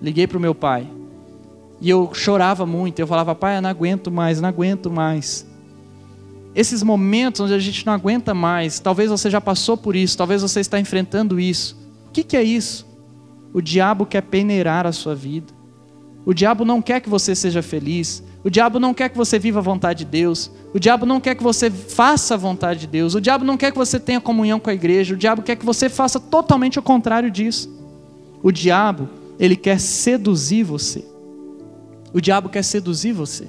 Liguei 0.03 0.27
para 0.27 0.37
o 0.37 0.41
meu 0.41 0.55
pai. 0.55 0.87
E 1.81 1.89
eu 1.89 2.13
chorava 2.13 2.67
muito. 2.67 2.99
Eu 2.99 3.07
falava, 3.07 3.35
pai, 3.35 3.57
eu 3.57 3.63
não 3.63 3.71
aguento 3.71 4.11
mais, 4.11 4.39
não 4.39 4.51
aguento 4.51 4.91
mais. 4.91 5.47
Esses 6.55 6.83
momentos 6.83 7.41
onde 7.41 7.55
a 7.55 7.59
gente 7.59 7.87
não 7.87 7.95
aguenta 7.95 8.35
mais, 8.35 8.79
talvez 8.81 9.09
você 9.09 9.31
já 9.31 9.41
passou 9.41 9.79
por 9.79 9.97
isso, 9.97 10.15
talvez 10.15 10.43
você 10.43 10.61
está 10.61 10.79
enfrentando 10.79 11.41
isso. 11.41 11.75
O 12.07 12.11
que, 12.11 12.23
que 12.23 12.37
é 12.37 12.43
isso? 12.43 12.87
O 13.51 13.63
diabo 13.63 14.05
quer 14.05 14.21
peneirar 14.21 14.87
a 14.87 14.93
sua 14.93 15.15
vida. 15.15 15.55
O 16.25 16.33
diabo 16.33 16.65
não 16.65 16.81
quer 16.81 17.01
que 17.01 17.09
você 17.09 17.35
seja 17.35 17.63
feliz. 17.63 18.23
O 18.45 18.51
diabo 18.51 18.79
não 18.79 18.95
quer 18.95 19.09
que 19.09 19.17
você 19.17 19.39
viva 19.39 19.59
a 19.59 19.63
vontade 19.63 20.05
de 20.05 20.11
Deus. 20.11 20.51
O 20.73 20.79
diabo 20.79 21.05
não 21.05 21.21
quer 21.21 21.35
que 21.35 21.43
você 21.43 21.71
faça 21.71 22.35
a 22.35 22.37
vontade 22.37 22.81
de 22.81 22.87
Deus. 22.87 23.15
O 23.15 23.21
diabo 23.21 23.45
não 23.45 23.57
quer 23.57 23.73
que 23.73 23.79
você 23.79 23.99
tenha 23.99 24.21
comunhão 24.21 24.61
com 24.61 24.71
a 24.71 24.75
igreja. 24.75 25.15
O 25.15 25.17
diabo 25.17 25.43
quer 25.43 25.57
que 25.57 25.65
você 25.65 25.89
faça 25.89 26.21
totalmente 26.21 26.79
o 26.79 26.83
contrário 26.83 27.31
disso. 27.31 27.69
O 28.43 28.53
diabo, 28.53 29.09
ele 29.39 29.57
quer 29.57 29.81
seduzir 29.81 30.63
você. 30.63 31.05
O 32.13 32.21
diabo 32.21 32.49
quer 32.49 32.63
seduzir 32.63 33.13
você. 33.13 33.49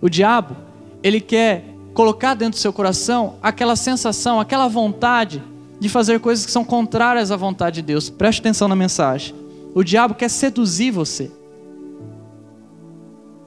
O 0.00 0.08
diabo, 0.08 0.56
ele 1.02 1.20
quer 1.20 1.64
colocar 1.94 2.34
dentro 2.34 2.58
do 2.58 2.60
seu 2.60 2.72
coração 2.72 3.34
aquela 3.42 3.76
sensação, 3.76 4.40
aquela 4.40 4.68
vontade 4.68 5.42
de 5.80 5.88
fazer 5.88 6.18
coisas 6.20 6.44
que 6.44 6.50
são 6.50 6.64
contrárias 6.64 7.30
à 7.30 7.36
vontade 7.36 7.76
de 7.76 7.82
Deus. 7.82 8.10
Preste 8.10 8.40
atenção 8.40 8.66
na 8.68 8.76
mensagem. 8.76 9.34
O 9.78 9.84
diabo 9.84 10.12
quer 10.12 10.28
seduzir 10.28 10.90
você. 10.90 11.30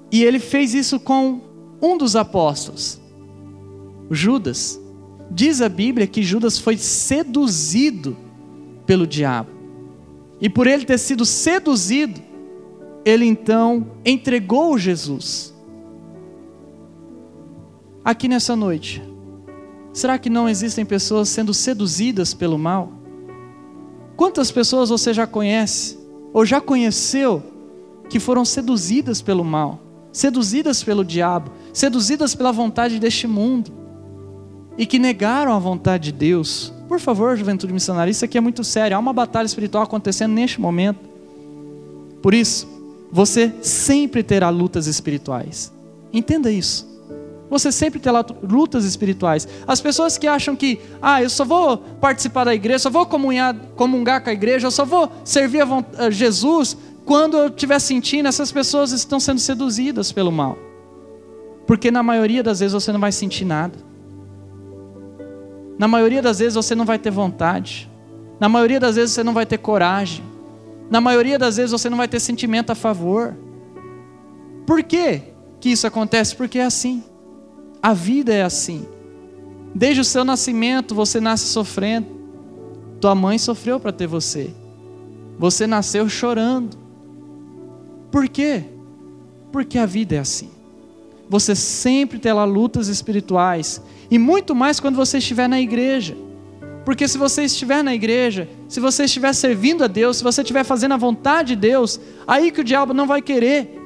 E 0.09 0.23
ele 0.23 0.39
fez 0.39 0.73
isso 0.73 0.97
com 0.97 1.41
um 1.81 1.97
dos 1.97 2.15
apóstolos, 2.15 3.01
Judas. 4.09 4.79
Diz 5.29 5.61
a 5.61 5.67
Bíblia 5.67 6.07
que 6.07 6.23
Judas 6.23 6.57
foi 6.57 6.77
seduzido 6.77 8.15
pelo 8.85 9.05
diabo. 9.05 9.49
E 10.39 10.49
por 10.49 10.67
ele 10.67 10.85
ter 10.85 10.97
sido 10.99 11.25
seduzido, 11.25 12.21
ele 13.03 13.25
então 13.25 13.91
entregou 14.05 14.77
Jesus. 14.77 15.53
Aqui 18.05 18.29
nessa 18.29 18.55
noite, 18.55 19.03
será 19.91 20.17
que 20.17 20.29
não 20.29 20.47
existem 20.47 20.85
pessoas 20.85 21.27
sendo 21.27 21.53
seduzidas 21.53 22.33
pelo 22.33 22.57
mal? 22.57 22.89
Quantas 24.15 24.49
pessoas 24.49 24.87
você 24.87 25.13
já 25.13 25.27
conhece 25.27 25.99
ou 26.33 26.45
já 26.45 26.59
conheceu 26.61 27.43
que 28.09 28.19
foram 28.19 28.43
seduzidas 28.43 29.21
pelo 29.21 29.43
mal? 29.43 29.79
seduzidas 30.11 30.83
pelo 30.83 31.03
diabo, 31.03 31.51
seduzidas 31.73 32.35
pela 32.35 32.51
vontade 32.51 32.99
deste 32.99 33.27
mundo 33.27 33.71
e 34.77 34.85
que 34.85 34.99
negaram 34.99 35.53
a 35.53 35.59
vontade 35.59 36.05
de 36.05 36.11
Deus. 36.11 36.73
Por 36.87 36.99
favor, 36.99 37.37
juventude 37.37 37.71
missionária, 37.71 38.11
isso 38.11 38.25
aqui 38.25 38.37
é 38.37 38.41
muito 38.41 38.63
sério. 38.63 38.97
Há 38.97 38.99
uma 38.99 39.13
batalha 39.13 39.45
espiritual 39.45 39.83
acontecendo 39.83 40.33
neste 40.33 40.59
momento. 40.59 40.99
Por 42.21 42.33
isso, 42.33 42.67
você 43.11 43.53
sempre 43.61 44.23
terá 44.23 44.49
lutas 44.49 44.87
espirituais. 44.87 45.71
Entenda 46.11 46.51
isso. 46.51 46.90
Você 47.51 47.69
sempre 47.69 47.99
terá 47.99 48.25
lutas 48.41 48.85
espirituais. 48.85 49.45
As 49.67 49.81
pessoas 49.81 50.17
que 50.17 50.25
acham 50.25 50.55
que, 50.55 50.79
ah, 51.01 51.21
eu 51.21 51.29
só 51.29 51.43
vou 51.43 51.77
participar 51.77 52.45
da 52.45 52.55
igreja, 52.55 52.79
só 52.79 52.89
vou 52.89 53.05
comunhar, 53.05 53.53
comungar 53.75 54.23
com 54.23 54.29
a 54.29 54.33
igreja, 54.33 54.67
eu 54.67 54.71
só 54.71 54.85
vou 54.85 55.11
servir 55.25 55.61
a 55.97 56.09
Jesus 56.09 56.77
quando 57.03 57.35
eu 57.35 57.47
estiver 57.47 57.79
sentindo, 57.79 58.29
essas 58.29 58.53
pessoas 58.53 58.93
estão 58.93 59.19
sendo 59.19 59.41
seduzidas 59.41 60.13
pelo 60.13 60.31
mal. 60.31 60.57
Porque 61.67 61.91
na 61.91 62.01
maioria 62.01 62.41
das 62.41 62.61
vezes 62.61 62.73
você 62.73 62.89
não 62.93 63.01
vai 63.01 63.11
sentir 63.11 63.43
nada. 63.43 63.77
Na 65.77 65.89
maioria 65.89 66.21
das 66.21 66.39
vezes 66.39 66.53
você 66.53 66.73
não 66.73 66.85
vai 66.85 66.97
ter 66.97 67.11
vontade. 67.11 67.91
Na 68.39 68.47
maioria 68.47 68.79
das 68.79 68.95
vezes 68.95 69.11
você 69.11 69.25
não 69.25 69.33
vai 69.33 69.45
ter 69.45 69.57
coragem. 69.57 70.23
Na 70.89 71.01
maioria 71.01 71.37
das 71.37 71.57
vezes 71.57 71.71
você 71.71 71.89
não 71.89 71.97
vai 71.97 72.07
ter 72.07 72.21
sentimento 72.21 72.71
a 72.71 72.75
favor. 72.75 73.35
Por 74.65 74.81
que 74.83 75.21
que 75.59 75.69
isso 75.69 75.85
acontece? 75.85 76.33
Porque 76.33 76.59
é 76.59 76.63
assim. 76.63 77.03
A 77.81 77.93
vida 77.93 78.33
é 78.33 78.43
assim. 78.43 78.85
Desde 79.73 80.01
o 80.01 80.05
seu 80.05 80.23
nascimento 80.23 80.93
você 80.93 81.19
nasce 81.19 81.45
sofrendo. 81.45 82.07
Tua 82.99 83.15
mãe 83.15 83.37
sofreu 83.37 83.79
para 83.79 83.91
ter 83.91 84.07
você. 84.07 84.53
Você 85.39 85.65
nasceu 85.65 86.07
chorando. 86.07 86.77
Por 88.11 88.27
quê? 88.27 88.65
Porque 89.51 89.77
a 89.77 89.85
vida 89.85 90.15
é 90.15 90.19
assim. 90.19 90.49
Você 91.27 91.55
sempre 91.55 92.19
terá 92.19 92.43
lutas 92.43 92.89
espirituais, 92.89 93.81
e 94.11 94.19
muito 94.19 94.53
mais 94.53 94.81
quando 94.81 94.97
você 94.97 95.17
estiver 95.17 95.47
na 95.47 95.61
igreja. 95.61 96.15
Porque 96.83 97.07
se 97.07 97.17
você 97.17 97.43
estiver 97.43 97.81
na 97.81 97.95
igreja, 97.95 98.49
se 98.67 98.81
você 98.81 99.05
estiver 99.05 99.33
servindo 99.33 99.83
a 99.83 99.87
Deus, 99.87 100.17
se 100.17 100.23
você 100.23 100.41
estiver 100.41 100.65
fazendo 100.65 100.93
a 100.93 100.97
vontade 100.97 101.55
de 101.55 101.61
Deus, 101.61 101.99
aí 102.27 102.51
que 102.51 102.59
o 102.59 102.63
diabo 102.63 102.93
não 102.93 103.07
vai 103.07 103.21
querer, 103.21 103.79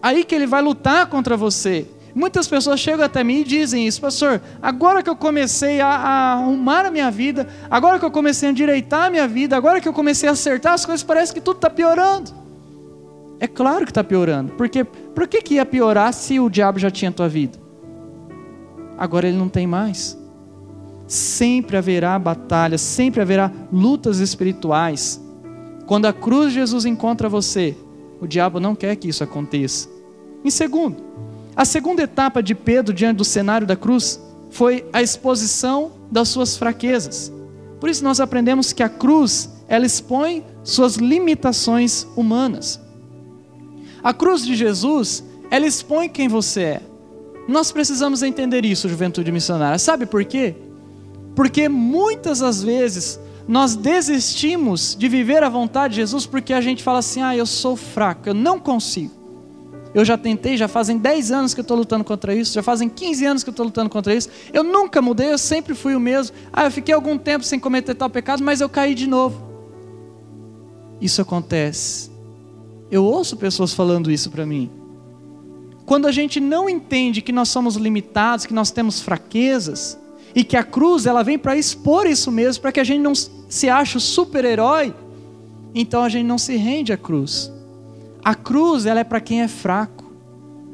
aí 0.00 0.24
que 0.24 0.34
ele 0.34 0.46
vai 0.46 0.62
lutar 0.62 1.06
contra 1.06 1.36
você. 1.36 1.86
Muitas 2.14 2.48
pessoas 2.48 2.80
chegam 2.80 3.04
até 3.04 3.22
mim 3.22 3.40
e 3.40 3.44
dizem 3.44 3.86
isso, 3.86 4.00
pastor. 4.00 4.40
Agora 4.60 5.02
que 5.02 5.10
eu 5.10 5.16
comecei 5.16 5.80
a, 5.80 5.88
a, 5.88 6.32
arrumar 6.32 6.84
a 6.84 6.90
minha 6.90 7.10
vida, 7.10 7.46
agora 7.70 7.98
que 7.98 8.04
eu 8.04 8.10
comecei 8.10 8.48
a 8.48 8.52
endireitar 8.52 9.06
a 9.06 9.10
minha 9.10 9.28
vida, 9.28 9.56
agora 9.56 9.80
que 9.80 9.88
eu 9.88 9.92
comecei 9.92 10.28
a 10.28 10.32
acertar 10.32 10.72
as 10.72 10.84
coisas, 10.84 11.02
parece 11.04 11.32
que 11.32 11.40
tudo 11.40 11.56
está 11.56 11.70
piorando. 11.70 12.32
É 13.38 13.46
claro 13.46 13.84
que 13.84 13.90
está 13.90 14.04
piorando. 14.04 14.52
Porque 14.52 14.84
por 14.84 15.26
que, 15.26 15.40
que 15.40 15.54
ia 15.54 15.64
piorar 15.64 16.12
se 16.12 16.38
o 16.38 16.50
diabo 16.50 16.78
já 16.78 16.90
tinha 16.90 17.10
a 17.10 17.14
tua 17.14 17.28
vida? 17.28 17.58
Agora 18.98 19.26
ele 19.26 19.38
não 19.38 19.48
tem 19.48 19.66
mais. 19.66 20.18
Sempre 21.06 21.76
haverá 21.76 22.18
batalha, 22.18 22.76
sempre 22.76 23.20
haverá 23.22 23.50
lutas 23.72 24.18
espirituais. 24.18 25.20
Quando 25.86 26.06
a 26.06 26.12
cruz 26.12 26.48
de 26.48 26.60
Jesus 26.60 26.84
encontra 26.84 27.28
você, 27.28 27.76
o 28.20 28.26
diabo 28.26 28.60
não 28.60 28.76
quer 28.76 28.94
que 28.96 29.08
isso 29.08 29.24
aconteça. 29.24 29.88
Em 30.44 30.50
segundo, 30.50 31.09
a 31.60 31.64
segunda 31.66 32.02
etapa 32.02 32.42
de 32.42 32.54
Pedro 32.54 32.94
diante 32.94 33.18
do 33.18 33.24
cenário 33.24 33.66
da 33.66 33.76
cruz 33.76 34.18
foi 34.50 34.82
a 34.94 35.02
exposição 35.02 35.92
das 36.10 36.30
suas 36.30 36.56
fraquezas. 36.56 37.30
Por 37.78 37.90
isso 37.90 38.02
nós 38.02 38.18
aprendemos 38.18 38.72
que 38.72 38.82
a 38.82 38.88
cruz, 38.88 39.50
ela 39.68 39.84
expõe 39.84 40.42
suas 40.64 40.94
limitações 40.94 42.06
humanas. 42.16 42.80
A 44.02 44.14
cruz 44.14 44.46
de 44.46 44.56
Jesus, 44.56 45.22
ela 45.50 45.66
expõe 45.66 46.08
quem 46.08 46.28
você 46.28 46.62
é. 46.62 46.82
Nós 47.46 47.70
precisamos 47.70 48.22
entender 48.22 48.64
isso, 48.64 48.88
juventude 48.88 49.30
missionária. 49.30 49.78
Sabe 49.78 50.06
por 50.06 50.24
quê? 50.24 50.54
Porque 51.36 51.68
muitas 51.68 52.38
das 52.38 52.62
vezes 52.62 53.20
nós 53.46 53.76
desistimos 53.76 54.96
de 54.98 55.08
viver 55.08 55.42
a 55.42 55.50
vontade 55.50 55.92
de 55.92 56.00
Jesus 56.00 56.24
porque 56.24 56.54
a 56.54 56.60
gente 56.62 56.82
fala 56.82 57.00
assim: 57.00 57.20
ah, 57.20 57.36
eu 57.36 57.44
sou 57.44 57.76
fraco, 57.76 58.30
eu 58.30 58.34
não 58.34 58.58
consigo. 58.58 59.19
Eu 59.92 60.04
já 60.04 60.16
tentei, 60.16 60.56
já 60.56 60.68
fazem 60.68 60.98
10 60.98 61.32
anos 61.32 61.54
que 61.54 61.60
eu 61.60 61.62
estou 61.62 61.76
lutando 61.76 62.04
contra 62.04 62.34
isso, 62.34 62.52
já 62.52 62.62
fazem 62.62 62.88
15 62.88 63.26
anos 63.26 63.42
que 63.42 63.50
eu 63.50 63.52
estou 63.52 63.66
lutando 63.66 63.90
contra 63.90 64.14
isso. 64.14 64.28
Eu 64.52 64.62
nunca 64.62 65.02
mudei, 65.02 65.32
eu 65.32 65.38
sempre 65.38 65.74
fui 65.74 65.94
o 65.94 66.00
mesmo. 66.00 66.36
Ah, 66.52 66.64
eu 66.64 66.70
fiquei 66.70 66.94
algum 66.94 67.18
tempo 67.18 67.44
sem 67.44 67.58
cometer 67.58 67.94
tal 67.94 68.08
pecado, 68.08 68.42
mas 68.44 68.60
eu 68.60 68.68
caí 68.68 68.94
de 68.94 69.06
novo. 69.06 69.42
Isso 71.00 71.20
acontece. 71.20 72.10
Eu 72.90 73.04
ouço 73.04 73.36
pessoas 73.36 73.72
falando 73.72 74.10
isso 74.10 74.30
para 74.30 74.46
mim. 74.46 74.70
Quando 75.86 76.06
a 76.06 76.12
gente 76.12 76.38
não 76.38 76.68
entende 76.68 77.20
que 77.20 77.32
nós 77.32 77.48
somos 77.48 77.74
limitados, 77.74 78.46
que 78.46 78.54
nós 78.54 78.70
temos 78.70 79.00
fraquezas, 79.00 79.98
e 80.34 80.44
que 80.44 80.56
a 80.56 80.62
cruz 80.62 81.06
ela 81.06 81.22
vem 81.22 81.38
para 81.38 81.56
expor 81.56 82.06
isso 82.06 82.30
mesmo, 82.30 82.62
para 82.62 82.72
que 82.72 82.80
a 82.80 82.84
gente 82.84 83.00
não 83.00 83.14
se 83.14 83.68
ache 83.68 83.96
o 83.96 84.00
super-herói, 84.00 84.94
então 85.74 86.02
a 86.02 86.08
gente 86.08 86.26
não 86.26 86.38
se 86.38 86.56
rende 86.56 86.92
à 86.92 86.96
cruz. 86.96 87.50
A 88.24 88.34
cruz 88.34 88.86
ela 88.86 89.00
é 89.00 89.04
para 89.04 89.20
quem 89.20 89.42
é 89.42 89.48
fraco. 89.48 90.12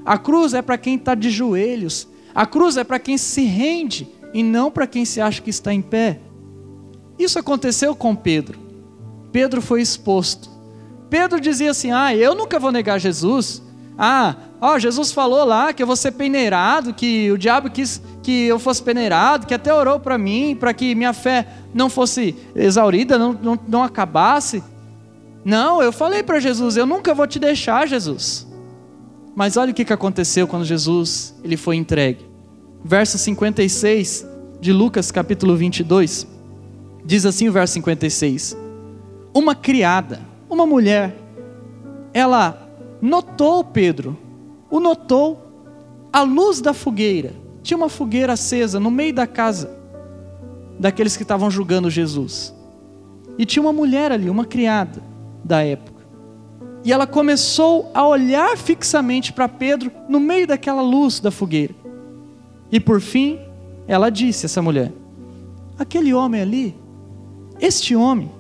A 0.05 0.19
cruz 0.19 0.55
é 0.55 0.62
para 0.62 0.79
quem 0.79 0.97
está 0.97 1.15
de 1.15 1.31
joelhos. 1.31 2.09
A 2.35 2.47
cruz 2.47 2.76
é 2.76 2.85
para 2.85 2.99
quem 2.99 3.17
se 3.17 3.45
rende 3.45 4.09
e 4.33 4.43
não 4.43 4.71
para 4.71 4.87
quem 4.87 5.05
se 5.05 5.21
acha 5.21 5.41
que 5.41 5.50
está 5.50 5.73
em 5.73 5.83
pé. 5.83 6.21
Isso 7.19 7.38
aconteceu 7.38 7.95
com 7.95 8.15
Pedro. 8.15 8.59
Pedro 9.33 9.62
foi 9.62 9.81
exposto. 9.81 10.50
Pedro 11.09 11.41
dizia 11.41 11.71
assim: 11.71 11.93
Ah, 11.93 12.15
eu 12.15 12.35
nunca 12.35 12.59
vou 12.59 12.71
negar 12.71 12.99
Jesus. 12.99 13.62
Ah, 13.99 14.37
ó, 14.61 14.79
Jesus 14.79 15.11
falou 15.12 15.45
lá 15.45 15.73
que 15.73 15.83
eu 15.83 15.87
vou 15.87 15.97
ser 15.97 16.12
peneirado, 16.12 16.93
que 16.93 17.31
o 17.33 17.38
diabo 17.38 17.71
quis 17.71 18.03
que 18.23 18.47
eu 18.47 18.59
fosse 18.59 18.83
peneirado, 18.83 19.47
que 19.47 19.55
até 19.55 19.73
orou 19.73 19.99
para 19.99 20.19
mim, 20.19 20.55
para 20.59 20.75
que 20.75 20.95
minha 20.95 21.12
fé 21.12 21.47
não 21.73 21.88
fosse 21.88 22.37
exaurida, 22.55 23.17
não, 23.19 23.33
não, 23.33 23.59
não 23.67 23.83
acabasse. 23.83 24.62
Não, 25.47 25.81
eu 25.81 25.93
falei 25.93 26.25
para 26.25 26.41
Jesus, 26.41 26.76
eu 26.76 26.85
nunca 26.85 27.15
vou 27.15 27.25
te 27.25 27.38
deixar, 27.38 27.87
Jesus. 27.87 28.45
Mas 29.33 29.57
olha 29.57 29.71
o 29.71 29.75
que, 29.75 29.93
aconteceu 29.93 30.45
quando 30.49 30.65
Jesus 30.65 31.37
ele 31.45 31.57
foi 31.57 31.76
entregue. 31.76 32.26
Verso 32.85 33.17
56 33.17 34.26
de 34.61 34.73
Lucas 34.73 35.12
capítulo 35.12 35.57
22, 35.57 36.27
diz 37.05 37.25
assim 37.25 37.49
o 37.49 37.53
verso 37.53 37.75
56. 37.75 38.57
Uma 39.33 39.55
criada, 39.55 40.20
uma 40.51 40.66
mulher, 40.66 41.16
ela 42.12 42.68
notou 43.01 43.62
Pedro, 43.62 44.18
o 44.68 44.81
notou 44.81 45.40
à 46.12 46.23
luz 46.23 46.61
da 46.61 46.75
fogueira. 46.75 47.33
Tinha 47.62 47.77
uma 47.79 47.88
fogueira 47.88 48.33
acesa 48.33 48.81
no 48.81 48.90
meio 48.90 49.14
da 49.14 49.29
casa 49.29 49.70
daqueles 50.77 51.16
que 51.16 51.23
estavam 51.23 51.49
julgando 51.49 51.88
Jesus. 51.88 52.53
E 53.38 53.47
tinha 53.47 53.62
uma 53.62 53.73
mulher 53.73 54.11
ali, 54.11 54.29
uma 54.29 54.44
criada 54.44 55.14
da 55.46 55.62
época. 55.62 56.04
E 56.85 56.92
ela 56.92 57.06
começou 57.06 57.90
a 57.94 58.06
olhar 58.06 58.56
fixamente 58.56 59.32
para 59.32 59.48
Pedro 59.48 59.90
no 60.09 60.20
meio 60.20 60.46
daquela 60.46 60.82
luz 60.82 61.20
da 61.20 61.30
fogueira. 61.30 61.74
E 62.70 62.80
por 62.80 63.00
fim, 63.00 63.38
ela 63.87 64.11
disse, 64.11 64.46
essa 64.46 64.61
mulher: 64.61 64.92
Aquele 65.78 66.12
homem 66.12 66.40
ali, 66.40 66.74
este 67.61 67.94
homem, 67.94 68.30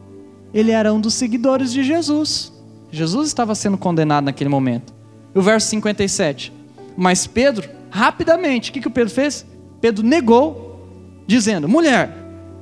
ele 0.52 0.72
era 0.72 0.92
um 0.92 1.00
dos 1.00 1.14
seguidores 1.14 1.72
de 1.72 1.82
Jesus. 1.82 2.52
Jesus 2.90 3.28
estava 3.28 3.54
sendo 3.54 3.78
condenado 3.78 4.24
naquele 4.24 4.50
momento. 4.50 4.92
O 5.34 5.40
verso 5.40 5.68
57. 5.68 6.52
Mas 6.96 7.26
Pedro, 7.26 7.68
rapidamente, 7.90 8.70
o 8.70 8.72
que, 8.72 8.80
que 8.80 8.88
o 8.88 8.92
Pedro 8.92 9.12
fez? 9.12 9.46
Pedro 9.80 10.04
negou, 10.04 10.86
dizendo: 11.26 11.68
Mulher, 11.68 12.16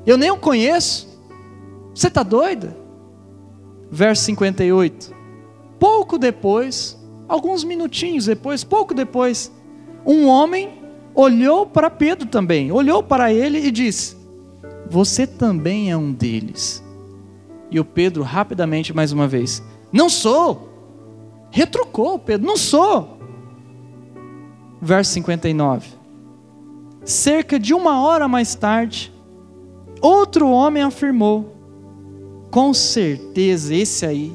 eu 0.07 0.19
nem 0.19 0.31
o 0.31 0.37
conheço. 0.37 1.09
Você 1.95 2.09
está 2.09 2.23
doida? 2.23 2.84
Verso 3.95 4.25
58. 4.25 5.15
Pouco 5.79 6.19
depois, 6.19 6.99
alguns 7.29 7.63
minutinhos 7.63 8.27
depois, 8.27 8.65
pouco 8.65 8.93
depois, 8.93 9.53
um 10.05 10.27
homem 10.27 10.83
olhou 11.15 11.65
para 11.65 11.89
Pedro 11.89 12.27
também, 12.27 12.73
olhou 12.73 13.03
para 13.03 13.33
ele 13.33 13.59
e 13.59 13.71
disse: 13.71 14.17
Você 14.91 15.27
também 15.27 15.93
é 15.93 15.97
um 15.97 16.13
deles. 16.13 16.83
E 17.71 17.79
o 17.79 17.85
Pedro, 17.85 18.25
rapidamente, 18.25 18.93
mais 18.93 19.13
uma 19.13 19.29
vez: 19.29 19.63
Não 19.93 20.09
sou. 20.09 20.71
Retrucou 21.51 22.19
Pedro: 22.19 22.47
Não 22.47 22.57
sou. 22.57 23.19
Verso 24.83 25.13
59. 25.13 25.89
Cerca 27.05 27.61
de 27.61 27.73
uma 27.73 28.03
hora 28.03 28.27
mais 28.27 28.55
tarde, 28.57 29.13
outro 30.01 30.49
homem 30.49 30.83
afirmou: 30.83 31.54
com 32.55 32.73
certeza 32.73 33.75
esse 33.75 34.07
aí, 34.07 34.33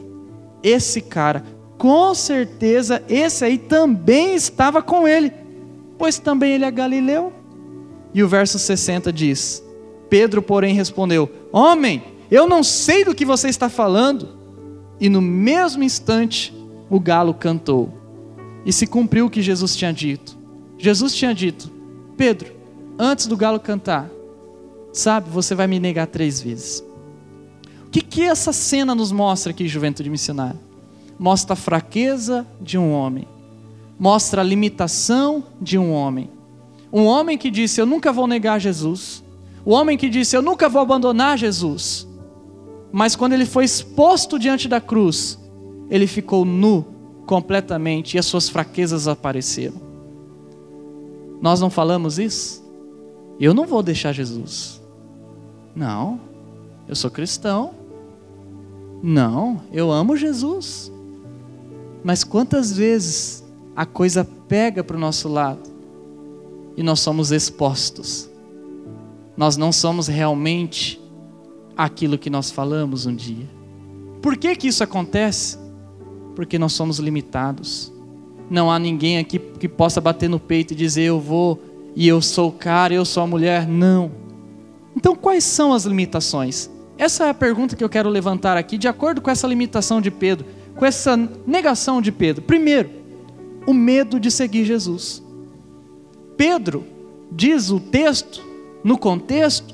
esse 0.61 0.99
cara, 0.99 1.41
com 1.77 2.13
certeza 2.13 3.01
esse 3.07 3.45
aí 3.45 3.57
também 3.57 4.35
estava 4.35 4.81
com 4.81 5.07
ele, 5.07 5.31
pois 5.97 6.19
também 6.19 6.51
ele 6.51 6.65
é 6.65 6.69
galileu. 6.69 7.31
E 8.13 8.21
o 8.21 8.27
verso 8.27 8.59
60 8.59 9.13
diz: 9.13 9.63
Pedro, 10.09 10.41
porém, 10.41 10.75
respondeu: 10.75 11.31
Homem, 11.49 12.03
eu 12.29 12.45
não 12.45 12.61
sei 12.61 13.05
do 13.05 13.15
que 13.15 13.23
você 13.23 13.47
está 13.47 13.69
falando. 13.69 14.37
E 14.99 15.07
no 15.07 15.21
mesmo 15.21 15.81
instante, 15.81 16.53
o 16.89 16.99
galo 16.99 17.33
cantou. 17.33 17.89
E 18.65 18.73
se 18.73 18.85
cumpriu 18.85 19.27
o 19.27 19.29
que 19.29 19.41
Jesus 19.41 19.77
tinha 19.77 19.93
dito. 19.93 20.37
Jesus 20.77 21.15
tinha 21.15 21.33
dito: 21.33 21.71
Pedro, 22.17 22.51
antes 22.99 23.27
do 23.27 23.37
galo 23.37 23.61
cantar, 23.61 24.09
sabe, 24.91 25.29
você 25.29 25.55
vai 25.55 25.67
me 25.67 25.79
negar 25.79 26.07
três 26.07 26.41
vezes. 26.41 26.88
O 27.89 27.91
que, 27.91 28.01
que 28.01 28.21
essa 28.21 28.53
cena 28.53 28.93
nos 28.93 29.11
mostra 29.11 29.49
aqui, 29.49 29.67
juventude 29.67 30.11
missionária? 30.11 30.59
Mostra 31.17 31.53
a 31.53 31.55
fraqueza 31.55 32.45
de 32.61 32.77
um 32.77 32.93
homem, 32.93 33.27
mostra 33.99 34.41
a 34.41 34.43
limitação 34.43 35.43
de 35.59 35.75
um 35.75 35.91
homem. 35.91 36.29
Um 36.93 37.05
homem 37.05 37.35
que 37.35 37.49
disse: 37.49 37.81
Eu 37.81 37.87
nunca 37.87 38.13
vou 38.13 38.27
negar 38.27 38.61
Jesus. 38.61 39.23
O 39.65 39.71
homem 39.71 39.97
que 39.97 40.07
disse: 40.07 40.37
Eu 40.37 40.43
nunca 40.43 40.69
vou 40.69 40.83
abandonar 40.83 41.35
Jesus. 41.35 42.07
Mas 42.91 43.15
quando 43.15 43.33
ele 43.33 43.45
foi 43.45 43.65
exposto 43.65 44.37
diante 44.37 44.67
da 44.67 44.79
cruz, 44.79 45.39
ele 45.89 46.05
ficou 46.05 46.45
nu 46.45 46.85
completamente 47.25 48.13
e 48.13 48.19
as 48.19 48.25
suas 48.27 48.47
fraquezas 48.49 49.07
apareceram. 49.07 49.81
Nós 51.41 51.59
não 51.59 51.71
falamos 51.71 52.19
isso? 52.19 52.63
Eu 53.39 53.55
não 53.55 53.65
vou 53.65 53.81
deixar 53.81 54.13
Jesus. 54.13 54.79
Não, 55.75 56.19
eu 56.87 56.95
sou 56.95 57.09
cristão, 57.09 57.78
não, 59.01 59.61
eu 59.71 59.91
amo 59.91 60.17
Jesus. 60.17 60.91
Mas 62.03 62.23
quantas 62.23 62.71
vezes 62.71 63.43
a 63.75 63.85
coisa 63.85 64.27
pega 64.47 64.83
para 64.83 64.97
o 64.97 64.99
nosso 64.99 65.27
lado 65.27 65.69
e 66.75 66.83
nós 66.83 66.99
somos 66.99 67.31
expostos? 67.31 68.29
Nós 69.35 69.55
não 69.55 69.71
somos 69.71 70.07
realmente 70.07 71.01
aquilo 71.75 72.17
que 72.17 72.29
nós 72.29 72.51
falamos 72.51 73.05
um 73.05 73.15
dia. 73.15 73.47
Por 74.21 74.35
que, 74.35 74.55
que 74.55 74.67
isso 74.67 74.83
acontece? 74.83 75.57
Porque 76.35 76.59
nós 76.59 76.73
somos 76.73 76.99
limitados. 76.99 77.91
Não 78.49 78.69
há 78.69 78.77
ninguém 78.77 79.17
aqui 79.17 79.39
que 79.39 79.69
possa 79.69 80.01
bater 80.01 80.29
no 80.29 80.39
peito 80.39 80.73
e 80.73 80.75
dizer 80.75 81.03
eu 81.03 81.19
vou 81.19 81.59
e 81.95 82.07
eu 82.07 82.21
sou 82.21 82.49
o 82.49 82.51
cara, 82.51 82.93
eu 82.93 83.05
sou 83.05 83.23
a 83.23 83.27
mulher. 83.27 83.67
Não. 83.67 84.11
Então, 84.95 85.15
quais 85.15 85.43
são 85.43 85.71
as 85.71 85.85
limitações? 85.85 86.69
Essa 86.99 87.27
é 87.27 87.29
a 87.29 87.33
pergunta 87.33 87.77
que 87.77 87.83
eu 87.83 87.87
quero 87.87 88.09
levantar 88.09 88.57
aqui, 88.57 88.77
de 88.77 88.85
acordo 88.85 89.21
com 89.21 89.31
essa 89.31 89.47
limitação 89.47 90.01
de 90.01 90.11
Pedro, 90.11 90.45
com 90.75 90.85
essa 90.85 91.15
negação 91.47 92.01
de 92.01 92.11
Pedro. 92.11 92.41
Primeiro, 92.41 92.89
o 93.65 93.73
medo 93.73 94.19
de 94.19 94.29
seguir 94.29 94.65
Jesus. 94.65 95.23
Pedro, 96.35 96.85
diz 97.31 97.69
o 97.71 97.79
texto, 97.79 98.45
no 98.83 98.97
contexto, 98.97 99.73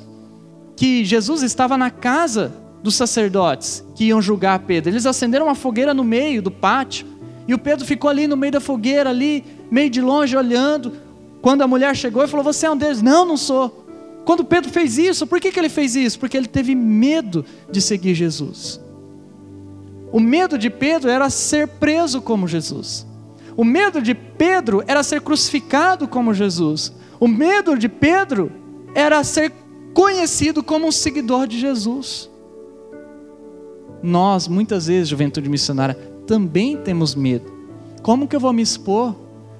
que 0.75 1.03
Jesus 1.03 1.41
estava 1.41 1.75
na 1.75 1.89
casa 1.89 2.53
dos 2.83 2.93
sacerdotes 2.95 3.83
que 3.95 4.05
iam 4.05 4.21
julgar 4.21 4.59
Pedro. 4.59 4.91
Eles 4.91 5.07
acenderam 5.07 5.47
uma 5.47 5.55
fogueira 5.55 5.95
no 5.95 6.03
meio 6.03 6.43
do 6.43 6.51
pátio 6.51 7.07
E 7.47 7.53
o 7.53 7.57
Pedro 7.59 7.85
ficou 7.85 8.09
ali 8.09 8.27
no 8.27 8.37
meio 8.37 8.53
da 8.53 8.59
fogueira, 8.59 9.09
ali, 9.09 9.43
meio 9.71 9.89
de 9.89 10.01
longe, 10.01 10.37
olhando. 10.37 10.93
Quando 11.41 11.63
a 11.63 11.67
mulher 11.67 11.95
chegou 11.95 12.23
e 12.23 12.27
falou: 12.27 12.43
Você 12.43 12.65
é 12.65 12.71
um 12.71 12.77
deles? 12.77 13.01
Não, 13.01 13.25
não 13.25 13.37
sou. 13.37 13.84
Quando 14.25 14.43
Pedro 14.43 14.71
fez 14.71 14.97
isso, 14.97 15.27
por 15.27 15.39
que, 15.39 15.51
que 15.51 15.59
ele 15.59 15.69
fez 15.69 15.95
isso? 15.95 16.19
Porque 16.19 16.35
ele 16.35 16.47
teve 16.47 16.73
medo 16.73 17.45
de 17.71 17.79
seguir 17.79 18.15
Jesus. 18.15 18.81
O 20.11 20.19
medo 20.19 20.57
de 20.57 20.69
Pedro 20.69 21.09
era 21.09 21.29
ser 21.29 21.67
preso 21.67 22.21
como 22.21 22.47
Jesus. 22.47 23.05
O 23.55 23.63
medo 23.63 24.01
de 24.01 24.15
Pedro 24.15 24.83
era 24.87 25.03
ser 25.03 25.21
crucificado 25.21 26.07
como 26.07 26.33
Jesus. 26.33 26.91
O 27.19 27.27
medo 27.27 27.77
de 27.77 27.87
Pedro 27.87 28.51
era 28.95 29.23
ser 29.23 29.53
conhecido 29.93 30.63
como 30.63 30.87
um 30.87 30.91
seguidor 30.91 31.47
de 31.47 31.59
Jesus. 31.59 32.29
Nós, 34.01 34.47
muitas 34.47 34.87
vezes, 34.87 35.07
juventude 35.07 35.49
missionária, 35.49 35.95
também 36.25 36.77
temos 36.77 37.13
medo. 37.13 37.53
Como 38.01 38.27
que 38.27 38.35
eu 38.35 38.39
vou 38.39 38.51
me 38.51 38.61
expor? 38.61 39.15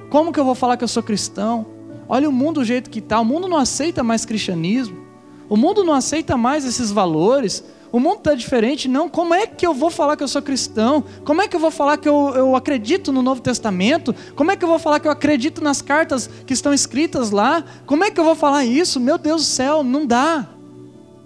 Como 0.10 0.32
que 0.34 0.40
eu 0.40 0.46
vou 0.46 0.56
falar 0.56 0.78
que 0.78 0.84
eu 0.84 0.88
sou 0.88 1.04
cristão? 1.04 1.75
Olha 2.08 2.30
o 2.30 2.32
mundo 2.32 2.56
do 2.62 2.66
jeito 2.66 2.90
que 2.90 3.00
está. 3.00 3.20
O 3.20 3.26
mundo 3.26 3.48
não 3.48 3.58
aceita 3.58 4.04
mais 4.04 4.26
cristianismo. 4.26 5.06
O 5.50 5.56
mundo 5.56 5.84
não 5.84 5.94
aceita 5.94 6.38
mais 6.38 6.66
esses 6.66 6.92
valores. 6.92 7.64
O 7.92 8.00
mundo 8.00 8.18
está 8.18 8.36
diferente. 8.36 8.88
Não, 8.88 9.08
como 9.08 9.34
é 9.34 9.48
que 9.48 9.66
eu 9.66 9.74
vou 9.74 9.90
falar 9.90 10.18
que 10.18 10.24
eu 10.24 10.28
sou 10.28 10.42
cristão? 10.42 11.04
Como 11.24 11.42
é 11.42 11.48
que 11.48 11.56
eu 11.56 11.60
vou 11.60 11.72
falar 11.72 11.98
que 11.98 12.10
eu, 12.10 12.34
eu 12.36 12.56
acredito 12.56 13.12
no 13.12 13.22
Novo 13.22 13.42
Testamento? 13.42 14.14
Como 14.36 14.52
é 14.52 14.56
que 14.56 14.64
eu 14.64 14.70
vou 14.70 14.80
falar 14.80 15.00
que 15.00 15.08
eu 15.08 15.12
acredito 15.12 15.64
nas 15.64 15.82
cartas 15.82 16.30
que 16.46 16.54
estão 16.54 16.74
escritas 16.74 17.32
lá? 17.32 17.64
Como 17.86 18.04
é 18.04 18.12
que 18.12 18.20
eu 18.20 18.24
vou 18.24 18.36
falar 18.36 18.66
isso? 18.66 19.00
Meu 19.00 19.18
Deus 19.18 19.42
do 19.44 19.48
céu, 19.48 19.84
não 19.84 20.06
dá. 20.06 20.48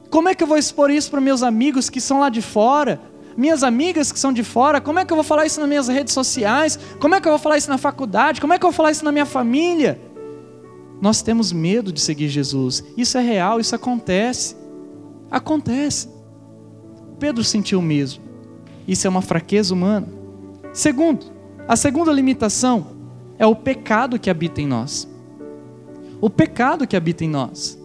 Como 0.09 0.27
é 0.27 0.35
que 0.35 0.43
eu 0.43 0.47
vou 0.47 0.57
expor 0.57 0.89
isso 0.89 1.09
para 1.09 1.21
meus 1.21 1.43
amigos 1.43 1.89
que 1.89 2.01
são 2.01 2.19
lá 2.19 2.29
de 2.29 2.41
fora? 2.41 2.99
minhas 3.37 3.63
amigas 3.63 4.11
que 4.11 4.19
são 4.19 4.33
de 4.33 4.43
fora, 4.43 4.81
como 4.81 4.99
é 4.99 5.05
que 5.05 5.13
eu 5.13 5.15
vou 5.15 5.23
falar 5.23 5.45
isso 5.45 5.61
nas 5.61 5.69
minhas 5.69 5.87
redes 5.87 6.13
sociais? 6.13 6.77
Como 6.99 7.15
é 7.15 7.21
que 7.21 7.27
eu 7.27 7.31
vou 7.31 7.39
falar 7.39 7.57
isso 7.57 7.69
na 7.69 7.77
faculdade? 7.77 8.41
Como 8.41 8.51
é 8.51 8.59
que 8.59 8.65
eu 8.65 8.69
vou 8.69 8.75
falar 8.75 8.91
isso 8.91 9.05
na 9.05 9.13
minha 9.13 9.25
família? 9.25 9.97
Nós 11.01 11.21
temos 11.21 11.51
medo 11.51 11.91
de 11.91 12.01
seguir 12.01 12.27
Jesus. 12.27 12.83
Isso 12.97 13.17
é 13.17 13.21
real, 13.21 13.59
isso 13.59 13.75
acontece. 13.75 14.55
Acontece. 15.31 16.09
Pedro 17.19 17.43
sentiu 17.43 17.81
mesmo. 17.81 18.23
Isso 18.87 19.05
é 19.05 19.09
uma 19.09 19.21
fraqueza 19.21 19.73
humana. 19.73 20.07
Segundo, 20.73 21.25
a 21.67 21.75
segunda 21.75 22.11
limitação 22.11 22.87
é 23.37 23.45
o 23.45 23.55
pecado 23.55 24.19
que 24.19 24.29
habita 24.29 24.61
em 24.61 24.67
nós. 24.67 25.07
O 26.19 26.29
pecado 26.29 26.87
que 26.87 26.95
habita 26.95 27.23
em 27.23 27.29
nós. 27.29 27.79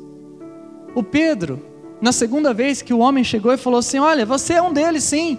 O 0.94 1.03
Pedro, 1.03 1.61
na 2.00 2.12
segunda 2.12 2.53
vez 2.53 2.83
que 2.83 2.94
o 2.94 2.98
homem 2.98 3.22
chegou 3.22 3.53
e 3.53 3.57
falou 3.57 3.79
assim: 3.79 3.98
Olha, 3.98 4.27
você 4.27 4.55
é 4.55 4.62
um 4.62 4.72
deles 4.72 5.05
sim. 5.05 5.38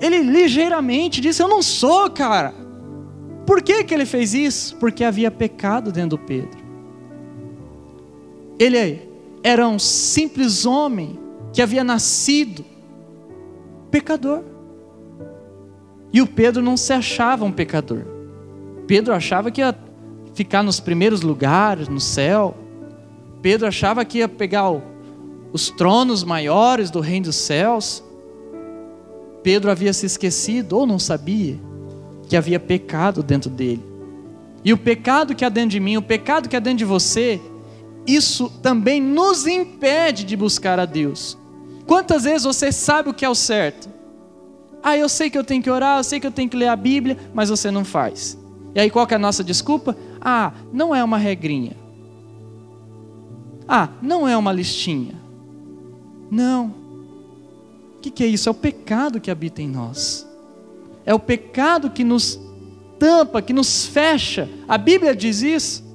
Ele 0.00 0.18
ligeiramente 0.18 1.20
disse: 1.20 1.42
Eu 1.42 1.48
não 1.48 1.62
sou, 1.62 2.10
cara. 2.10 2.54
Por 3.46 3.62
que, 3.62 3.84
que 3.84 3.94
ele 3.94 4.04
fez 4.04 4.34
isso? 4.34 4.76
Porque 4.76 5.04
havia 5.04 5.30
pecado 5.30 5.90
dentro 5.90 6.10
do 6.10 6.18
Pedro. 6.18 6.57
Ele 8.58 9.08
era 9.42 9.68
um 9.68 9.78
simples 9.78 10.66
homem 10.66 11.18
que 11.52 11.62
havia 11.62 11.84
nascido 11.84 12.64
pecador. 13.90 14.42
E 16.12 16.20
o 16.20 16.26
Pedro 16.26 16.62
não 16.62 16.76
se 16.76 16.92
achava 16.92 17.44
um 17.44 17.52
pecador. 17.52 18.02
Pedro 18.86 19.14
achava 19.14 19.50
que 19.50 19.60
ia 19.60 19.76
ficar 20.34 20.62
nos 20.62 20.80
primeiros 20.80 21.20
lugares 21.20 21.88
no 21.88 22.00
céu. 22.00 22.56
Pedro 23.42 23.68
achava 23.68 24.04
que 24.04 24.18
ia 24.18 24.28
pegar 24.28 24.70
os 25.52 25.70
tronos 25.70 26.24
maiores 26.24 26.90
do 26.90 27.00
reino 27.00 27.26
dos 27.26 27.36
céus, 27.36 28.02
Pedro 29.42 29.70
havia 29.70 29.92
se 29.92 30.06
esquecido 30.06 30.76
ou 30.76 30.86
não 30.86 30.98
sabia 30.98 31.58
que 32.28 32.36
havia 32.36 32.60
pecado 32.60 33.22
dentro 33.22 33.48
dele. 33.48 33.82
E 34.64 34.72
o 34.72 34.76
pecado 34.76 35.34
que 35.34 35.44
há 35.44 35.48
dentro 35.48 35.70
de 35.70 35.80
mim, 35.80 35.96
o 35.96 36.02
pecado 36.02 36.48
que 36.48 36.56
há 36.56 36.60
dentro 36.60 36.78
de 36.78 36.84
você, 36.84 37.40
isso 38.08 38.50
também 38.62 39.00
nos 39.00 39.46
impede 39.46 40.24
de 40.24 40.34
buscar 40.34 40.80
a 40.80 40.86
Deus. 40.86 41.36
Quantas 41.86 42.24
vezes 42.24 42.44
você 42.44 42.72
sabe 42.72 43.10
o 43.10 43.14
que 43.14 43.24
é 43.24 43.28
o 43.28 43.34
certo? 43.34 43.88
Ah, 44.82 44.96
eu 44.96 45.08
sei 45.08 45.28
que 45.28 45.36
eu 45.36 45.44
tenho 45.44 45.62
que 45.62 45.70
orar, 45.70 45.98
eu 45.98 46.04
sei 46.04 46.18
que 46.18 46.26
eu 46.26 46.30
tenho 46.30 46.48
que 46.48 46.56
ler 46.56 46.68
a 46.68 46.76
Bíblia, 46.76 47.18
mas 47.34 47.50
você 47.50 47.70
não 47.70 47.84
faz. 47.84 48.38
E 48.74 48.80
aí 48.80 48.90
qual 48.90 49.06
é 49.10 49.14
a 49.14 49.18
nossa 49.18 49.44
desculpa? 49.44 49.96
Ah, 50.20 50.52
não 50.72 50.94
é 50.94 51.04
uma 51.04 51.18
regrinha. 51.18 51.76
Ah, 53.66 53.88
não 54.00 54.26
é 54.26 54.36
uma 54.36 54.52
listinha. 54.52 55.14
Não. 56.30 56.74
O 57.96 58.00
que, 58.00 58.10
que 58.10 58.24
é 58.24 58.26
isso? 58.26 58.48
É 58.48 58.52
o 58.52 58.54
pecado 58.54 59.20
que 59.20 59.30
habita 59.30 59.60
em 59.60 59.68
nós. 59.68 60.26
É 61.04 61.12
o 61.12 61.18
pecado 61.18 61.90
que 61.90 62.04
nos 62.04 62.38
tampa, 62.98 63.42
que 63.42 63.52
nos 63.52 63.86
fecha. 63.86 64.48
A 64.68 64.78
Bíblia 64.78 65.14
diz 65.14 65.42
isso. 65.42 65.87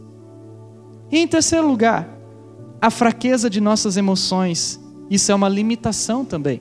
E 1.14 1.20
em 1.20 1.28
terceiro 1.28 1.68
lugar, 1.68 2.10
a 2.82 2.90
fraqueza 2.90 3.48
de 3.48 3.62
nossas 3.62 3.98
emoções. 3.98 4.80
Isso 5.12 5.32
é 5.32 5.36
uma 5.36 5.48
limitação 5.48 6.26
também. 6.26 6.60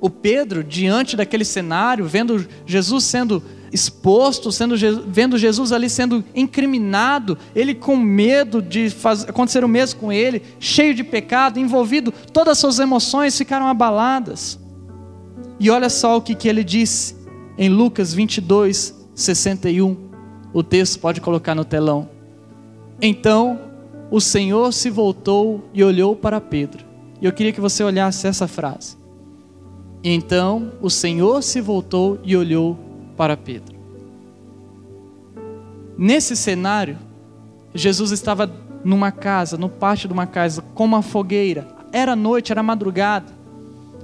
O 0.00 0.08
Pedro, 0.08 0.64
diante 0.64 1.14
daquele 1.14 1.44
cenário, 1.44 2.06
vendo 2.06 2.48
Jesus 2.64 3.04
sendo 3.04 3.42
exposto, 3.70 4.50
sendo, 4.50 4.76
vendo 5.08 5.36
Jesus 5.36 5.72
ali 5.72 5.90
sendo 5.90 6.24
incriminado, 6.34 7.36
ele 7.54 7.74
com 7.74 7.98
medo 7.98 8.62
de 8.62 8.88
fazer, 8.88 9.28
acontecer 9.28 9.62
o 9.62 9.68
mesmo 9.68 10.00
com 10.00 10.10
ele, 10.10 10.40
cheio 10.58 10.94
de 10.94 11.04
pecado, 11.04 11.60
envolvido, 11.60 12.10
todas 12.32 12.52
as 12.52 12.58
suas 12.58 12.78
emoções 12.78 13.36
ficaram 13.36 13.66
abaladas. 13.66 14.58
E 15.60 15.68
olha 15.68 15.90
só 15.90 16.16
o 16.16 16.22
que, 16.22 16.34
que 16.34 16.48
ele 16.48 16.64
disse 16.64 17.14
em 17.58 17.68
Lucas 17.68 18.14
22, 18.14 18.94
61. 19.14 19.94
O 20.54 20.62
texto 20.62 20.98
pode 20.98 21.20
colocar 21.20 21.54
no 21.54 21.62
telão. 21.62 22.15
Então 23.00 23.58
o 24.10 24.20
Senhor 24.20 24.72
se 24.72 24.88
voltou 24.88 25.64
e 25.74 25.82
olhou 25.82 26.16
para 26.16 26.40
Pedro. 26.40 26.84
E 27.20 27.26
eu 27.26 27.32
queria 27.32 27.52
que 27.52 27.60
você 27.60 27.82
olhasse 27.82 28.26
essa 28.26 28.46
frase. 28.46 28.96
Então 30.02 30.72
o 30.80 30.88
Senhor 30.88 31.42
se 31.42 31.60
voltou 31.60 32.18
e 32.22 32.36
olhou 32.36 32.78
para 33.16 33.36
Pedro. 33.36 33.76
Nesse 35.98 36.36
cenário, 36.36 36.98
Jesus 37.74 38.10
estava 38.10 38.50
numa 38.84 39.10
casa, 39.10 39.56
no 39.56 39.68
pátio 39.68 40.08
de 40.08 40.14
uma 40.14 40.26
casa, 40.26 40.62
com 40.74 40.84
uma 40.84 41.02
fogueira. 41.02 41.66
Era 41.90 42.14
noite, 42.14 42.52
era 42.52 42.62
madrugada. 42.62 43.32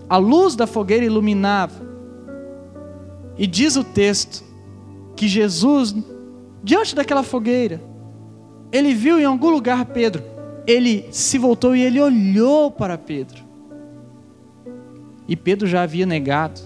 A 0.08 0.16
luz 0.16 0.56
da 0.56 0.66
fogueira 0.66 1.04
iluminava. 1.04 1.92
E 3.36 3.46
diz 3.46 3.76
o 3.76 3.84
texto 3.84 4.42
que 5.14 5.28
Jesus, 5.28 5.94
diante 6.62 6.94
daquela 6.94 7.22
fogueira, 7.22 7.80
ele 8.72 8.94
viu 8.94 9.20
em 9.20 9.24
algum 9.24 9.50
lugar 9.50 9.84
Pedro. 9.84 10.24
Ele 10.66 11.06
se 11.12 11.36
voltou 11.36 11.76
e 11.76 11.82
ele 11.82 12.00
olhou 12.00 12.70
para 12.70 12.96
Pedro. 12.96 13.42
E 15.28 15.36
Pedro 15.36 15.68
já 15.68 15.82
havia 15.82 16.06
negado. 16.06 16.60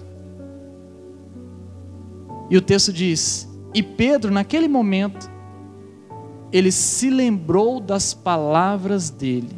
E 2.49 2.57
o 2.57 2.61
texto 2.61 2.93
diz: 2.93 3.47
E 3.73 3.83
Pedro, 3.83 4.31
naquele 4.31 4.67
momento, 4.67 5.29
ele 6.51 6.71
se 6.71 7.09
lembrou 7.09 7.79
das 7.79 8.13
palavras 8.13 9.09
dele. 9.09 9.55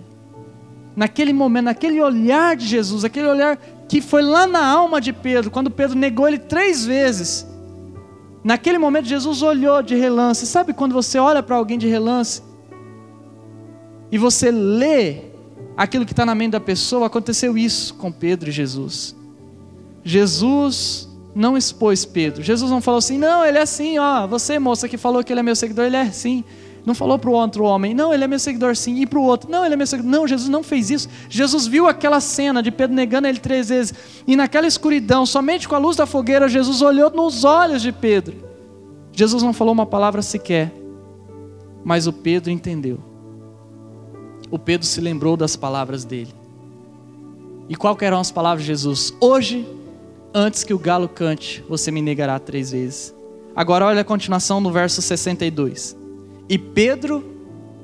Naquele 0.96 1.32
momento, 1.32 1.66
naquele 1.66 2.02
olhar 2.02 2.56
de 2.56 2.66
Jesus, 2.66 3.06
aquele 3.06 3.28
olhar 3.28 3.58
que 3.88 4.02
foi 4.02 4.22
lá 4.22 4.46
na 4.46 4.66
alma 4.66 5.00
de 5.00 5.14
Pedro, 5.14 5.52
quando 5.52 5.72
Pedro 5.72 5.98
negou 5.98 6.28
ele 6.28 6.40
três 6.40 6.86
vezes. 6.86 7.48
Naquele 8.44 8.78
momento, 8.78 9.06
Jesus 9.06 9.42
olhou 9.42 9.82
de 9.82 9.96
relance. 9.96 10.46
Sabe 10.46 10.74
quando 10.74 10.94
você 10.94 11.18
olha 11.18 11.44
para 11.44 11.56
alguém 11.56 11.78
de 11.78 11.88
relance 11.88 12.42
e 14.12 14.18
você 14.18 14.50
lê 14.50 15.30
aquilo 15.76 16.06
que 16.06 16.14
está 16.14 16.26
na 16.26 16.34
mente 16.34 16.52
da 16.52 16.60
pessoa? 16.60 17.08
Aconteceu 17.08 17.58
isso 17.58 17.94
com 17.96 18.12
Pedro 18.12 18.50
e 18.50 18.52
Jesus. 18.52 19.16
Jesus 20.04 21.10
não 21.36 21.58
expôs 21.58 22.06
Pedro. 22.06 22.42
Jesus 22.42 22.72
não 22.72 22.82
falou 22.82 23.00
assim, 23.00 23.18
não, 23.18 23.46
ele 23.46 23.58
é 23.58 23.62
assim, 23.62 24.00
ó. 24.00 24.26
Você, 24.28 24.58
moça, 24.58 24.88
que 24.88 24.98
falou 24.98 25.24
que 25.24 25.32
ele 25.32 25.42
é 25.42 25.44
meu 25.44 25.56
seguidor, 25.56 25.86
ele 25.86 25.98
é 25.98 26.02
assim. 26.02 26.44
Não 26.86 26.96
falou 26.96 27.20
para 27.20 27.30
o 27.30 27.34
outro 27.34 27.64
homem, 27.64 27.94
não, 27.94 28.14
ele 28.14 28.24
é 28.24 28.28
meu 28.28 28.40
seguidor 28.40 28.76
sim. 28.76 29.02
E 29.02 29.06
para 29.06 29.20
o 29.20 29.24
outro, 29.24 29.50
não, 29.50 29.66
ele 29.66 29.74
é 29.74 29.78
meu 29.78 29.88
seguidor. 29.88 30.12
Não, 30.12 30.28
Jesus 30.28 30.50
não 30.50 30.64
fez 30.64 30.90
isso. 30.90 31.10
Jesus 31.30 31.68
viu 31.68 31.88
aquela 31.88 32.20
cena 32.20 32.64
de 32.64 32.72
Pedro 32.72 32.96
negando 32.96 33.28
ele 33.28 33.40
três 33.40 33.70
vezes. 33.70 33.94
E 34.26 34.36
naquela 34.36 34.68
escuridão, 34.68 35.26
somente 35.26 35.68
com 35.68 35.76
a 35.76 35.80
luz 35.80 35.96
da 35.96 36.06
fogueira, 36.06 36.48
Jesus 36.48 36.82
olhou 36.82 37.10
nos 37.10 37.44
olhos 37.44 37.82
de 37.82 37.92
Pedro. 37.92 38.36
Jesus 39.12 39.44
não 39.44 39.54
falou 39.54 39.74
uma 39.74 39.86
palavra 39.86 40.22
sequer. 40.22 40.74
Mas 41.84 42.08
o 42.08 42.14
Pedro 42.14 42.52
entendeu. 42.52 43.00
O 44.52 44.58
Pedro 44.58 44.86
se 44.86 45.00
lembrou 45.00 45.38
das 45.38 45.56
palavras 45.56 46.04
dele. 46.04 46.34
E 47.68 47.76
qual 47.76 47.98
eram 48.02 48.20
as 48.20 48.32
palavras 48.32 48.62
de 48.64 48.68
Jesus? 48.68 49.14
Hoje 49.20 49.66
Antes 50.34 50.64
que 50.64 50.76
o 50.76 50.78
galo 50.78 51.10
cante, 51.10 51.64
você 51.68 51.90
me 51.90 52.04
negará 52.04 52.38
três 52.38 52.72
vezes. 52.72 53.16
Agora 53.56 53.86
olha 53.86 54.02
a 54.02 54.06
continuação 54.06 54.62
no 54.62 54.72
verso 54.72 55.02
62. 55.02 55.98
E 56.50 56.58
Pedro, 56.58 57.24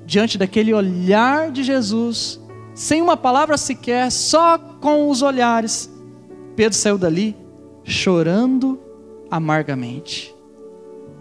diante 0.06 0.38
daquele 0.38 0.74
olhar 0.74 1.52
de 1.52 1.64
Jesus, 1.64 2.40
sem 2.74 3.02
uma 3.02 3.16
palavra 3.16 3.58
sequer, 3.58 4.12
só 4.12 4.58
com 4.58 5.10
os 5.10 5.22
olhares, 5.22 5.90
Pedro 6.56 6.78
saiu 6.78 6.98
dali 6.98 7.36
chorando 7.84 8.80
amargamente. 9.30 10.34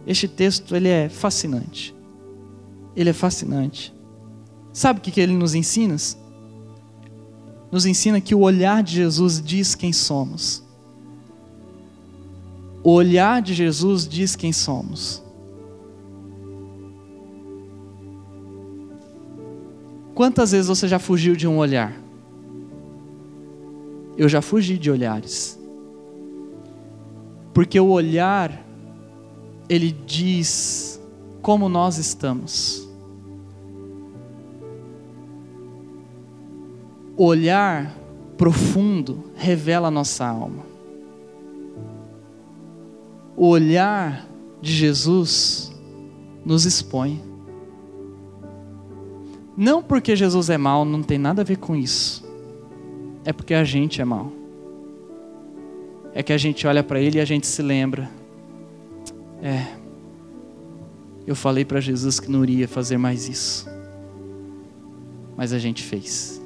Este 0.06 0.26
texto 0.26 0.74
ele 0.74 0.88
é 0.88 1.08
fascinante. 1.08 1.94
Ele 2.96 3.10
é 3.10 3.12
fascinante. 3.12 3.94
Sabe 4.72 4.98
o 4.98 5.02
que, 5.02 5.20
ele 5.20 5.32
nos 5.32 5.54
ensina? 5.54 5.96
Nos 7.70 7.86
ensina 7.86 8.20
que 8.20 8.34
o 8.34 8.40
olhar 8.40 8.82
de 8.82 8.94
Jesus 8.94 9.40
diz 9.40 9.74
quem 9.74 9.92
somos. 9.92 10.62
O 12.82 12.92
olhar 12.92 13.40
de 13.40 13.54
Jesus 13.54 14.06
diz 14.06 14.36
quem 14.36 14.52
somos. 14.52 15.23
Quantas 20.14 20.52
vezes 20.52 20.68
você 20.68 20.86
já 20.86 20.98
fugiu 20.98 21.34
de 21.34 21.48
um 21.48 21.58
olhar? 21.58 21.92
Eu 24.16 24.28
já 24.28 24.40
fugi 24.40 24.78
de 24.78 24.90
olhares. 24.90 25.58
Porque 27.52 27.78
o 27.80 27.88
olhar, 27.88 28.64
ele 29.68 29.90
diz 29.90 31.00
como 31.42 31.68
nós 31.68 31.98
estamos. 31.98 32.88
O 37.16 37.24
olhar 37.24 37.96
profundo 38.36 39.24
revela 39.34 39.88
a 39.88 39.90
nossa 39.90 40.26
alma. 40.26 40.64
O 43.36 43.48
olhar 43.48 44.28
de 44.60 44.72
Jesus 44.72 45.72
nos 46.44 46.64
expõe. 46.64 47.22
Não 49.56 49.82
porque 49.82 50.16
Jesus 50.16 50.50
é 50.50 50.58
mau, 50.58 50.84
não 50.84 51.02
tem 51.02 51.18
nada 51.18 51.42
a 51.42 51.44
ver 51.44 51.58
com 51.58 51.76
isso. 51.76 52.24
É 53.24 53.32
porque 53.32 53.54
a 53.54 53.64
gente 53.64 54.00
é 54.00 54.04
mau. 54.04 54.32
É 56.12 56.22
que 56.22 56.32
a 56.32 56.38
gente 56.38 56.66
olha 56.66 56.82
para 56.82 57.00
ele 57.00 57.18
e 57.18 57.20
a 57.20 57.24
gente 57.24 57.46
se 57.46 57.62
lembra. 57.62 58.10
É. 59.42 59.66
Eu 61.26 61.34
falei 61.34 61.64
para 61.64 61.80
Jesus 61.80 62.20
que 62.20 62.30
não 62.30 62.42
iria 62.42 62.68
fazer 62.68 62.98
mais 62.98 63.28
isso. 63.28 63.68
Mas 65.36 65.52
a 65.52 65.58
gente 65.58 65.82
fez. 65.82 66.40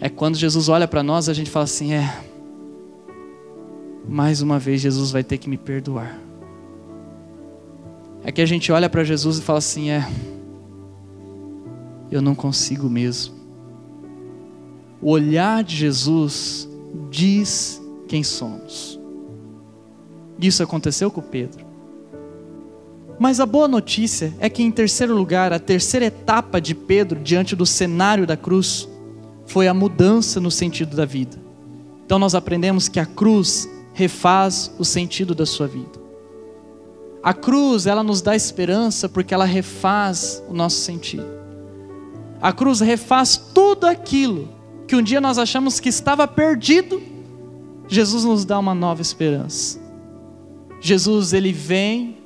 É 0.00 0.08
quando 0.08 0.36
Jesus 0.36 0.68
olha 0.68 0.88
para 0.88 1.02
nós, 1.02 1.28
a 1.28 1.34
gente 1.34 1.50
fala 1.50 1.64
assim: 1.64 1.92
é. 1.92 2.22
Mais 4.08 4.40
uma 4.40 4.58
vez 4.58 4.80
Jesus 4.80 5.10
vai 5.10 5.24
ter 5.24 5.38
que 5.38 5.48
me 5.48 5.56
perdoar. 5.56 6.18
É 8.22 8.32
que 8.32 8.40
a 8.40 8.46
gente 8.46 8.70
olha 8.72 8.88
para 8.88 9.04
Jesus 9.04 9.38
e 9.38 9.42
fala 9.42 9.58
assim: 9.58 9.90
é 9.90 10.06
eu 12.10 12.22
não 12.22 12.34
consigo 12.34 12.88
mesmo. 12.88 13.34
O 15.00 15.10
olhar 15.10 15.62
de 15.62 15.76
Jesus 15.76 16.68
diz 17.10 17.80
quem 18.08 18.22
somos. 18.22 18.98
Isso 20.40 20.62
aconteceu 20.62 21.10
com 21.10 21.20
Pedro. 21.20 21.64
Mas 23.18 23.38
a 23.38 23.46
boa 23.46 23.68
notícia 23.68 24.34
é 24.40 24.48
que, 24.48 24.62
em 24.62 24.70
terceiro 24.70 25.14
lugar, 25.14 25.52
a 25.52 25.58
terceira 25.58 26.06
etapa 26.06 26.60
de 26.60 26.74
Pedro 26.74 27.20
diante 27.20 27.54
do 27.54 27.64
cenário 27.64 28.26
da 28.26 28.36
cruz 28.36 28.88
foi 29.46 29.68
a 29.68 29.74
mudança 29.74 30.40
no 30.40 30.50
sentido 30.50 30.96
da 30.96 31.04
vida. 31.04 31.38
Então, 32.04 32.18
nós 32.18 32.34
aprendemos 32.34 32.88
que 32.88 32.98
a 32.98 33.06
cruz 33.06 33.68
refaz 33.92 34.72
o 34.78 34.84
sentido 34.84 35.34
da 35.34 35.46
sua 35.46 35.66
vida. 35.66 36.02
A 37.22 37.32
cruz, 37.32 37.86
ela 37.86 38.02
nos 38.02 38.20
dá 38.20 38.34
esperança 38.34 39.08
porque 39.08 39.32
ela 39.32 39.44
refaz 39.44 40.42
o 40.48 40.52
nosso 40.52 40.76
sentido. 40.78 41.43
A 42.40 42.52
cruz 42.52 42.80
refaz 42.80 43.36
tudo 43.36 43.86
aquilo 43.86 44.48
que 44.86 44.94
um 44.94 45.02
dia 45.02 45.20
nós 45.20 45.38
achamos 45.38 45.80
que 45.80 45.88
estava 45.88 46.26
perdido. 46.26 47.00
Jesus 47.88 48.24
nos 48.24 48.44
dá 48.44 48.58
uma 48.58 48.74
nova 48.74 49.02
esperança. 49.02 49.80
Jesus, 50.80 51.32
ele 51.32 51.52
vem, 51.52 52.18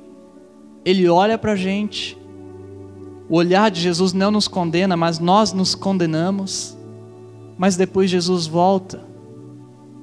ele 0.83 1.07
olha 1.07 1.37
para 1.37 1.53
a 1.53 1.55
gente. 1.55 2.17
O 3.29 3.35
olhar 3.35 3.69
de 3.71 3.79
Jesus 3.79 4.11
não 4.11 4.31
nos 4.31 4.47
condena, 4.47 4.97
mas 4.97 5.19
nós 5.19 5.53
nos 5.53 5.75
condenamos. 5.75 6.77
Mas 7.57 7.75
depois 7.75 8.09
Jesus 8.09 8.47
volta 8.47 9.01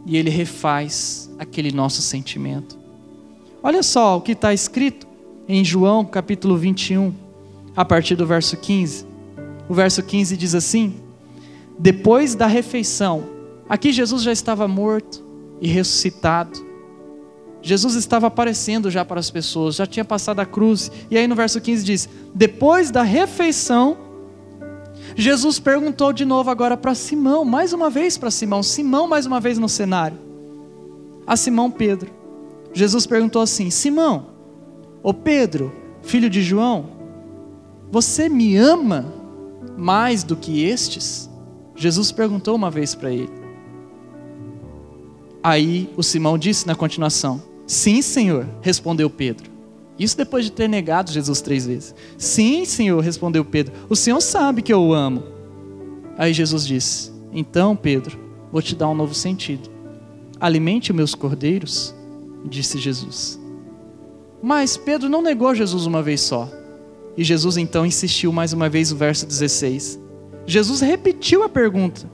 e 0.07 0.17
ele 0.17 0.31
refaz 0.31 1.31
aquele 1.39 1.73
nosso 1.73 2.01
sentimento. 2.01 2.79
Olha 3.63 3.83
só 3.83 4.17
o 4.17 4.21
que 4.21 4.33
está 4.33 4.55
escrito 4.55 5.07
em 5.49 5.65
João 5.65 6.05
capítulo 6.05 6.57
21, 6.57 7.13
a 7.75 7.85
partir 7.85 8.15
do 8.15 8.27
verso 8.27 8.57
15. 8.57 9.16
O 9.69 9.75
verso 9.75 10.03
15 10.03 10.37
diz 10.37 10.55
assim: 10.55 10.97
Depois 11.79 12.35
da 12.35 12.47
refeição, 12.47 13.25
aqui 13.69 13.93
Jesus 13.93 14.23
já 14.23 14.33
estava 14.33 14.67
morto 14.69 15.25
e 15.61 15.69
ressuscitado. 15.69 16.65
Jesus 17.63 17.95
estava 17.95 18.29
aparecendo 18.29 18.91
já 18.91 19.05
para 19.05 19.19
as 19.19 19.31
pessoas, 19.31 19.75
já 19.75 19.87
tinha 19.87 20.05
passado 20.05 20.39
a 20.41 20.47
cruz. 20.47 20.91
E 21.11 21.19
aí 21.19 21.27
no 21.27 21.35
verso 21.35 21.61
15 21.61 21.85
diz: 21.85 22.09
Depois 22.35 22.91
da 22.91 23.03
refeição, 23.03 23.97
Jesus 25.17 25.59
perguntou 25.59 26.13
de 26.13 26.25
novo 26.25 26.51
agora 26.51 26.77
para 26.77 26.95
Simão, 26.95 27.45
mais 27.45 27.73
uma 27.73 27.91
vez 27.91 28.17
para 28.17 28.31
Simão, 28.31 28.63
Simão 28.63 29.09
mais 29.09 29.27
uma 29.27 29.41
vez 29.41 29.59
no 29.59 29.69
cenário. 29.69 30.19
A 31.27 31.37
Simão 31.37 31.71
Pedro. 31.71 32.11
Jesus 32.73 33.07
perguntou 33.07 33.43
assim: 33.43 33.71
Simão, 33.71 34.27
ô 35.03 35.13
Pedro, 35.13 35.75
filho 36.03 36.31
de 36.31 36.43
João, 36.43 36.87
você 37.91 38.29
me 38.29 38.57
ama 38.57 39.16
mais 39.77 40.23
do 40.23 40.37
que 40.37 40.65
estes? 40.65 41.31
Jesus 41.75 42.11
perguntou 42.11 42.55
uma 42.55 42.71
vez 42.71 42.95
para 42.95 43.11
ele. 43.11 43.33
Aí 45.43 45.91
o 45.97 46.03
Simão 46.03 46.37
disse 46.37 46.67
na 46.67 46.75
continuação: 46.75 47.43
Sim, 47.67 48.03
Senhor, 48.03 48.47
respondeu 48.61 49.09
Pedro. 49.09 49.51
Isso 49.99 50.17
depois 50.17 50.45
de 50.45 50.53
ter 50.53 50.69
negado 50.69 51.13
Jesus 51.13 51.41
três 51.41 51.67
vezes. 51.67 51.95
Sim, 52.19 52.65
Senhor, 52.65 53.01
respondeu 53.03 53.45
Pedro. 53.45 53.73
O 53.89 53.97
Senhor 53.97 54.21
sabe 54.21 54.61
que 54.61 54.73
eu 54.73 54.83
o 54.83 54.95
amo. 54.95 55.23
Aí 56.19 56.33
Jesus 56.33 56.67
disse: 56.67 57.13
Então, 57.33 57.77
Pedro, 57.77 58.19
vou 58.51 58.61
te 58.61 58.75
dar 58.75 58.89
um 58.89 58.95
novo 58.95 59.15
sentido. 59.15 59.71
Alimente 60.41 60.93
meus 60.93 61.15
cordeiros, 61.15 61.95
disse 62.45 62.79
Jesus. 62.79 63.41
Mas 64.43 64.77
Pedro 64.77 65.09
não 65.09 65.23
negou 65.23 65.55
Jesus 65.55 65.87
uma 65.87 66.03
vez 66.03 66.21
só. 66.21 66.49
E 67.17 67.25
Jesus 67.25 67.57
então 67.57 67.87
insistiu 67.87 68.33
mais 68.33 68.53
uma 68.53 68.69
vez 68.69 68.93
o 68.93 68.97
verso 68.97 69.27
16. 69.27 69.99
Jesus 70.47 70.81
repetiu 70.81 71.43
a 71.43 71.49
pergunta: 71.49 72.09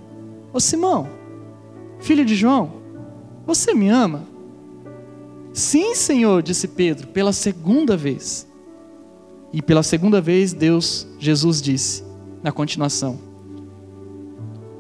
Ô 0.53 0.61
Simão, 0.61 1.09
filho 1.99 2.25
de 2.25 2.35
João, 2.35 2.73
você 3.47 3.75
me 3.75 3.89
ama? 3.89 4.25
Sim, 5.53 5.95
Senhor, 5.95 6.43
disse 6.43 6.67
Pedro, 6.67 7.09
pela 7.09 7.33
segunda 7.33 7.97
vez. 7.97 8.47
E 9.53 9.61
pela 9.61 9.83
segunda 9.83 10.19
vez, 10.19 10.55
Deus, 10.55 11.07
Jesus 11.19 11.61
disse, 11.61 12.03
na 12.43 12.51
continuação: 12.51 13.19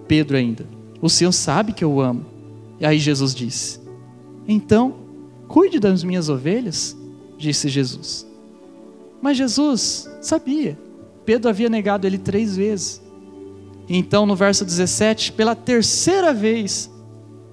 Pedro 0.09 0.37
ainda, 0.37 0.67
o 1.01 1.11
Senhor 1.11 1.33
sabe 1.33 1.73
que 1.73 1.85
eu 1.85 2.01
amo. 2.01 2.25
E 2.81 2.87
aí 2.87 2.99
Jesus 2.99 3.35
disse: 3.35 3.81
Então, 4.47 4.95
cuide 5.47 5.79
das 5.79 6.03
minhas 6.03 6.29
ovelhas, 6.29 6.97
disse 7.37 7.69
Jesus. 7.69 8.32
Mas 9.23 9.37
Jesus 9.37 10.11
sabia. 10.21 10.77
Pedro 11.25 11.49
havia 11.49 11.69
negado 11.69 12.07
ele 12.07 12.19
três 12.19 12.57
vezes. 12.57 13.01
Então, 13.89 14.27
no 14.27 14.35
verso 14.35 14.65
17, 14.65 15.33
pela 15.33 15.55
terceira 15.55 16.35
vez, 16.35 16.91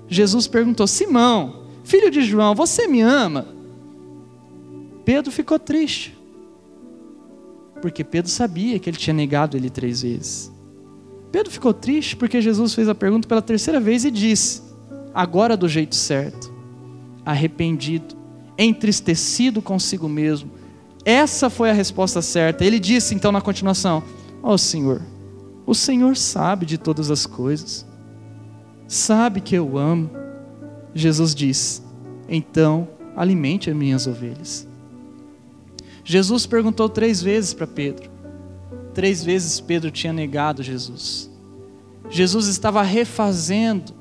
Jesus 0.08 0.48
perguntou: 0.48 0.88
Simão, 0.88 1.66
filho 1.84 2.10
de 2.10 2.22
João, 2.24 2.56
você 2.56 2.88
me 2.88 3.02
ama? 3.02 3.48
Pedro 5.06 5.32
ficou 5.32 5.60
triste. 5.60 6.18
Porque 7.82 8.04
Pedro 8.04 8.30
sabia 8.30 8.78
que 8.80 8.90
ele 8.90 8.98
tinha 8.98 9.14
negado 9.14 9.56
ele 9.56 9.70
três 9.70 10.02
vezes. 10.02 10.52
Pedro 11.32 11.52
ficou 11.52 11.74
triste 11.74 12.16
porque 12.16 12.42
Jesus 12.42 12.74
fez 12.74 12.90
a 12.90 12.96
pergunta 12.96 13.28
pela 13.28 13.42
terceira 13.42 13.80
vez 13.80 14.04
e 14.04 14.12
disse: 14.12 14.64
agora 15.14 15.56
do 15.56 15.68
jeito 15.68 15.96
certo, 15.96 16.52
arrependido, 17.26 18.16
entristecido 18.58 19.62
consigo 19.62 20.10
mesmo, 20.10 20.52
essa 21.10 21.50
foi 21.50 21.70
a 21.70 21.74
resposta 21.74 22.22
certa. 22.22 22.64
Ele 22.64 22.80
disse 22.80 23.16
então 23.16 23.32
na 23.32 23.42
continuação: 23.42 24.04
Ó 24.44 24.54
oh, 24.54 24.58
Senhor, 24.58 25.02
o 25.66 25.74
Senhor 25.74 26.16
sabe 26.16 26.66
de 26.66 26.78
todas 26.78 27.10
as 27.10 27.26
coisas, 27.26 27.86
sabe 28.88 29.42
que 29.42 29.56
eu 29.56 29.78
amo. 29.78 30.12
Jesus 30.94 31.34
disse: 31.34 31.82
Então 32.28 32.88
alimente 33.16 33.70
as 33.70 33.76
minhas 33.76 34.08
ovelhas. 34.08 34.68
Jesus 36.04 36.46
perguntou 36.46 36.88
três 36.88 37.22
vezes 37.22 37.54
para 37.54 37.68
Pedro. 37.68 38.10
Três 38.94 39.24
vezes 39.24 39.60
Pedro 39.60 39.92
tinha 39.92 40.14
negado 40.14 40.64
Jesus. 40.64 41.30
Jesus 42.10 42.48
estava 42.48 42.82
refazendo 42.82 43.94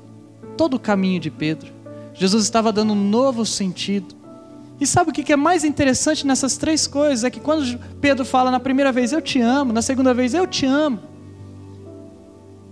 todo 0.57 0.75
o 0.75 0.79
caminho 0.79 1.19
de 1.19 1.29
Pedro. 1.29 1.71
Jesus 2.13 2.43
estava 2.43 2.71
dando 2.71 2.93
um 2.93 3.09
novo 3.09 3.45
sentido. 3.45 4.15
E 4.79 4.87
sabe 4.87 5.09
o 5.09 5.13
que 5.13 5.33
é 5.33 5.35
mais 5.35 5.65
interessante 5.65 6.25
nessas 6.25 6.55
três 6.55 6.87
coisas? 6.87 7.23
É 7.25 7.29
que 7.29 7.39
quando 7.39 7.77
Pedro 7.99 8.23
fala 8.23 8.49
na 8.49 8.59
primeira 8.59 8.91
vez, 8.91 9.11
eu 9.11 9.21
te 9.21 9.41
amo, 9.41 9.73
na 9.73 9.81
segunda 9.81 10.13
vez, 10.13 10.33
eu 10.33 10.47
te 10.47 10.65
amo. 10.65 10.99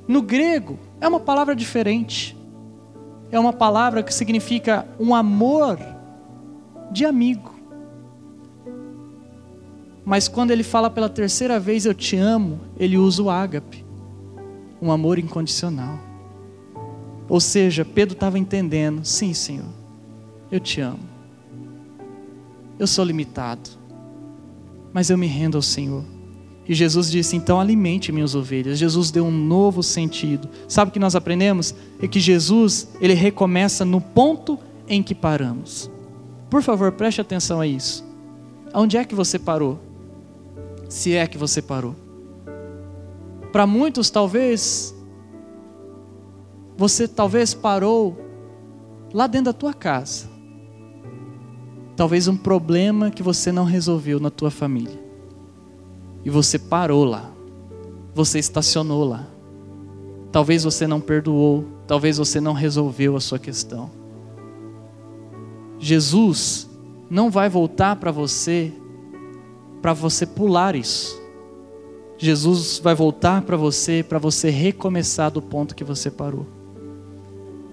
No 0.08 0.22
grego, 0.22 0.80
é 1.02 1.08
uma 1.08 1.20
palavra 1.20 1.54
diferente. 1.54 2.38
É 3.30 3.38
uma 3.38 3.52
palavra 3.52 4.02
que 4.02 4.14
significa 4.14 4.88
um 4.98 5.14
amor 5.14 5.78
de 6.92 7.06
amigo. 7.06 7.54
Mas 10.06 10.30
quando 10.30 10.52
ele 10.52 10.64
fala 10.64 10.90
pela 10.90 11.10
terceira 11.10 11.60
vez 11.60 11.86
eu 11.86 11.94
te 11.94 12.16
amo, 12.16 12.62
ele 12.80 12.98
usa 12.98 13.22
o 13.22 13.30
ágape, 13.30 13.86
um 14.82 14.90
amor 14.90 15.20
incondicional. 15.20 16.00
Ou 17.28 17.42
seja, 17.42 17.84
Pedro 17.84 18.14
estava 18.14 18.40
entendendo: 18.40 19.04
sim, 19.04 19.34
Senhor, 19.34 19.68
eu 20.50 20.62
te 20.62 20.80
amo. 20.80 21.07
Eu 22.80 22.88
sou 22.88 23.04
limitado, 23.04 23.70
mas 24.94 25.10
eu 25.10 25.18
me 25.18 25.28
rendo 25.28 25.58
ao 25.58 25.62
Senhor. 25.62 26.04
E 26.68 26.74
Jesus 26.74 27.10
disse: 27.10 27.36
então 27.36 27.60
alimente 27.60 28.12
minhas 28.12 28.36
ovelhas. 28.36 28.78
Jesus 28.78 29.10
deu 29.10 29.26
um 29.26 29.32
novo 29.32 29.82
sentido. 29.82 30.50
Sabe 30.68 30.90
o 30.90 30.92
que 30.92 31.00
nós 31.00 31.16
aprendemos? 31.16 31.74
É 32.02 32.08
que 32.08 32.20
Jesus, 32.20 32.90
ele 33.00 33.14
recomeça 33.14 33.86
no 33.86 34.02
ponto 34.02 34.60
em 34.88 35.02
que 35.02 35.16
paramos. 35.16 35.90
Por 36.50 36.62
favor, 36.62 36.92
preste 36.92 37.22
atenção 37.22 37.60
a 37.62 37.68
isso. 37.68 38.06
Onde 38.74 38.98
é 38.98 39.06
que 39.06 39.16
você 39.16 39.40
parou? 39.40 39.80
Se 40.90 41.14
é 41.14 41.26
que 41.26 41.38
você 41.38 41.62
parou. 41.62 41.96
Para 43.52 43.66
muitos, 43.66 44.10
talvez, 44.10 44.94
você 46.78 47.08
talvez 47.08 47.54
parou 47.54 48.18
lá 49.14 49.26
dentro 49.26 49.46
da 49.46 49.54
tua 49.54 49.74
casa. 49.74 50.37
Talvez 51.98 52.28
um 52.28 52.38
problema 52.38 53.10
que 53.10 53.24
você 53.24 53.52
não 53.52 53.64
resolveu 53.64 54.20
na 54.20 54.30
tua 54.30 54.52
família. 54.52 55.02
E 56.24 56.30
você 56.30 56.60
parou 56.60 57.04
lá. 57.04 57.32
Você 58.14 58.38
estacionou 58.38 59.04
lá. 59.04 59.26
Talvez 60.32 60.64
você 60.64 60.86
não 60.86 61.02
perdoou, 61.02 61.66
talvez 61.88 62.20
você 62.20 62.40
não 62.40 62.54
resolveu 62.54 63.16
a 63.16 63.20
sua 63.20 63.40
questão. 63.40 63.90
Jesus 65.80 66.70
não 67.10 67.32
vai 67.32 67.50
voltar 67.50 67.96
para 67.96 68.12
você 68.12 68.72
para 69.82 69.94
você 69.94 70.28
pular 70.28 70.76
isso. 70.76 71.20
Jesus 72.18 72.78
vai 72.78 72.94
voltar 72.94 73.42
para 73.42 73.58
você 73.58 74.04
para 74.08 74.20
você 74.20 74.52
recomeçar 74.52 75.32
do 75.32 75.42
ponto 75.42 75.74
que 75.74 75.84
você 75.84 76.12
parou. 76.12 76.46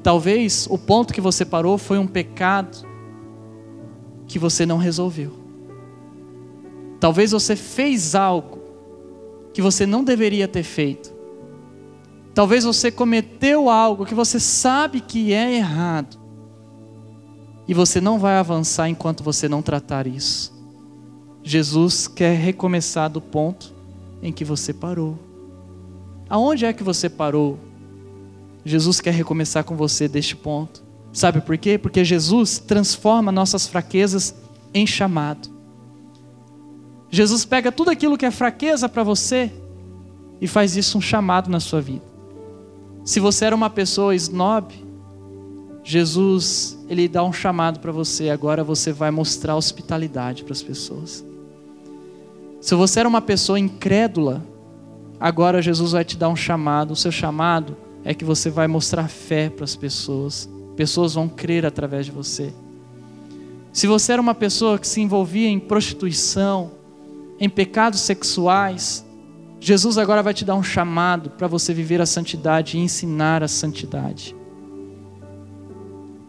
Talvez 0.02 0.66
o 0.70 0.78
ponto 0.78 1.12
que 1.12 1.20
você 1.20 1.44
parou 1.44 1.76
foi 1.76 1.98
um 1.98 2.06
pecado 2.06 2.93
que 4.26 4.38
você 4.38 4.64
não 4.64 4.78
resolveu. 4.78 5.32
Talvez 7.00 7.32
você 7.32 7.54
fez 7.54 8.14
algo 8.14 8.58
que 9.52 9.62
você 9.62 9.86
não 9.86 10.02
deveria 10.02 10.48
ter 10.48 10.62
feito. 10.62 11.14
Talvez 12.34 12.64
você 12.64 12.90
cometeu 12.90 13.70
algo 13.70 14.04
que 14.04 14.14
você 14.14 14.40
sabe 14.40 15.00
que 15.00 15.32
é 15.32 15.54
errado. 15.54 16.18
E 17.66 17.72
você 17.72 18.00
não 18.00 18.18
vai 18.18 18.36
avançar 18.36 18.88
enquanto 18.88 19.22
você 19.22 19.48
não 19.48 19.62
tratar 19.62 20.06
isso. 20.06 20.52
Jesus 21.42 22.08
quer 22.08 22.36
recomeçar 22.36 23.08
do 23.08 23.20
ponto 23.20 23.72
em 24.22 24.32
que 24.32 24.44
você 24.44 24.72
parou. 24.72 25.18
Aonde 26.28 26.64
é 26.64 26.72
que 26.72 26.82
você 26.82 27.08
parou? 27.08 27.58
Jesus 28.64 29.00
quer 29.00 29.12
recomeçar 29.12 29.62
com 29.62 29.76
você 29.76 30.08
deste 30.08 30.34
ponto. 30.34 30.83
Sabe 31.14 31.40
por 31.40 31.56
quê? 31.56 31.78
Porque 31.78 32.04
Jesus 32.04 32.58
transforma 32.58 33.30
nossas 33.30 33.68
fraquezas 33.68 34.34
em 34.74 34.84
chamado. 34.84 35.48
Jesus 37.08 37.44
pega 37.44 37.70
tudo 37.70 37.90
aquilo 37.90 38.18
que 38.18 38.26
é 38.26 38.32
fraqueza 38.32 38.88
para 38.88 39.04
você 39.04 39.52
e 40.40 40.48
faz 40.48 40.76
isso 40.76 40.98
um 40.98 41.00
chamado 41.00 41.48
na 41.48 41.60
sua 41.60 41.80
vida. 41.80 42.02
Se 43.04 43.20
você 43.20 43.44
era 43.44 43.54
uma 43.54 43.70
pessoa 43.70 44.12
snob, 44.16 44.74
Jesus, 45.84 46.76
ele 46.88 47.06
dá 47.06 47.22
um 47.22 47.32
chamado 47.32 47.78
para 47.78 47.92
você, 47.92 48.30
agora 48.30 48.64
você 48.64 48.92
vai 48.92 49.12
mostrar 49.12 49.54
hospitalidade 49.54 50.42
para 50.42 50.52
as 50.52 50.62
pessoas. 50.62 51.24
Se 52.60 52.74
você 52.74 52.98
era 53.00 53.08
uma 53.08 53.22
pessoa 53.22 53.60
incrédula, 53.60 54.42
agora 55.20 55.62
Jesus 55.62 55.92
vai 55.92 56.04
te 56.04 56.16
dar 56.16 56.28
um 56.28 56.34
chamado. 56.34 56.90
O 56.92 56.96
seu 56.96 57.12
chamado 57.12 57.76
é 58.02 58.12
que 58.12 58.24
você 58.24 58.50
vai 58.50 58.66
mostrar 58.66 59.06
fé 59.06 59.48
para 59.48 59.64
as 59.64 59.76
pessoas. 59.76 60.48
Pessoas 60.76 61.14
vão 61.14 61.28
crer 61.28 61.64
através 61.64 62.06
de 62.06 62.12
você. 62.12 62.52
Se 63.72 63.86
você 63.86 64.12
era 64.12 64.22
uma 64.22 64.34
pessoa 64.34 64.78
que 64.78 64.86
se 64.86 65.00
envolvia 65.00 65.48
em 65.48 65.58
prostituição, 65.58 66.72
em 67.40 67.48
pecados 67.48 68.00
sexuais, 68.00 69.04
Jesus 69.60 69.98
agora 69.98 70.22
vai 70.22 70.34
te 70.34 70.44
dar 70.44 70.54
um 70.54 70.62
chamado 70.62 71.30
para 71.30 71.48
você 71.48 71.74
viver 71.74 72.00
a 72.00 72.06
santidade 72.06 72.76
e 72.76 72.80
ensinar 72.80 73.42
a 73.42 73.48
santidade. 73.48 74.36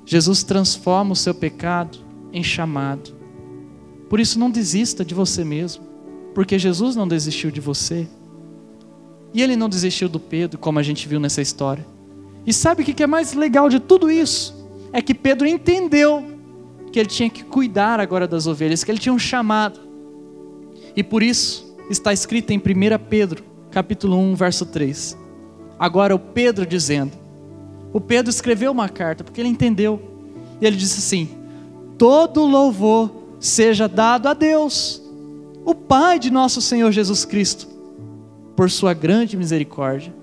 Jesus 0.05 0.43
transforma 0.43 1.13
o 1.13 1.15
seu 1.15 1.33
pecado 1.33 1.97
em 2.31 2.43
chamado. 2.43 3.13
Por 4.09 4.19
isso, 4.19 4.39
não 4.39 4.49
desista 4.49 5.03
de 5.03 5.13
você 5.13 5.43
mesmo, 5.43 5.83
porque 6.33 6.59
Jesus 6.59 6.95
não 6.95 7.07
desistiu 7.07 7.51
de 7.51 7.59
você. 7.59 8.07
E 9.33 9.41
ele 9.41 9.55
não 9.55 9.67
desistiu 9.67 10.07
do 10.07 10.19
Pedro, 10.19 10.57
como 10.57 10.79
a 10.79 10.83
gente 10.83 11.07
viu 11.07 11.19
nessa 11.19 11.41
história. 11.41 11.85
E 12.45 12.53
sabe 12.53 12.81
o 12.81 12.85
que 12.85 13.01
é 13.01 13.07
mais 13.07 13.33
legal 13.33 13.69
de 13.69 13.79
tudo 13.79 14.11
isso? 14.11 14.53
É 14.93 15.01
que 15.01 15.13
Pedro 15.13 15.47
entendeu 15.47 16.23
que 16.91 16.99
ele 16.99 17.09
tinha 17.09 17.29
que 17.29 17.43
cuidar 17.43 17.99
agora 17.99 18.27
das 18.27 18.47
ovelhas, 18.47 18.83
que 18.83 18.91
ele 18.91 18.99
tinha 18.99 19.13
um 19.13 19.19
chamado. 19.19 19.79
E 20.95 21.03
por 21.03 21.21
isso 21.21 21.75
está 21.89 22.13
escrito 22.13 22.51
em 22.51 22.57
1 22.57 22.61
Pedro, 23.09 23.43
capítulo 23.71 24.17
1, 24.17 24.35
verso 24.35 24.65
3. 24.65 25.17
Agora 25.77 26.15
o 26.15 26.19
Pedro 26.19 26.65
dizendo: 26.65 27.11
O 27.91 27.99
Pedro 27.99 28.29
escreveu 28.29 28.71
uma 28.71 28.87
carta 28.87 29.23
porque 29.23 29.41
ele 29.41 29.49
entendeu. 29.49 30.01
E 30.61 30.65
ele 30.65 30.77
disse 30.77 30.99
assim: 30.99 31.29
Todo 31.97 32.45
louvor 32.45 33.11
seja 33.39 33.89
dado 33.89 34.27
a 34.27 34.33
Deus, 34.33 35.01
o 35.65 35.75
Pai 35.75 36.17
de 36.17 36.31
nosso 36.31 36.61
Senhor 36.61 36.91
Jesus 36.91 37.25
Cristo 37.25 37.67
por 38.55 38.71
sua 38.71 38.93
grande 38.93 39.35
misericórdia. 39.35 40.14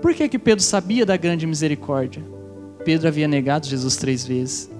Por 0.00 0.14
que, 0.14 0.28
que 0.28 0.38
Pedro 0.38 0.62
sabia 0.62 1.06
da 1.06 1.16
grande 1.16 1.46
misericórdia? 1.46 2.22
Pedro 2.84 3.08
havia 3.08 3.26
negado 3.26 3.66
Jesus 3.66 3.96
três 3.96 4.24
vezes. 4.24 4.70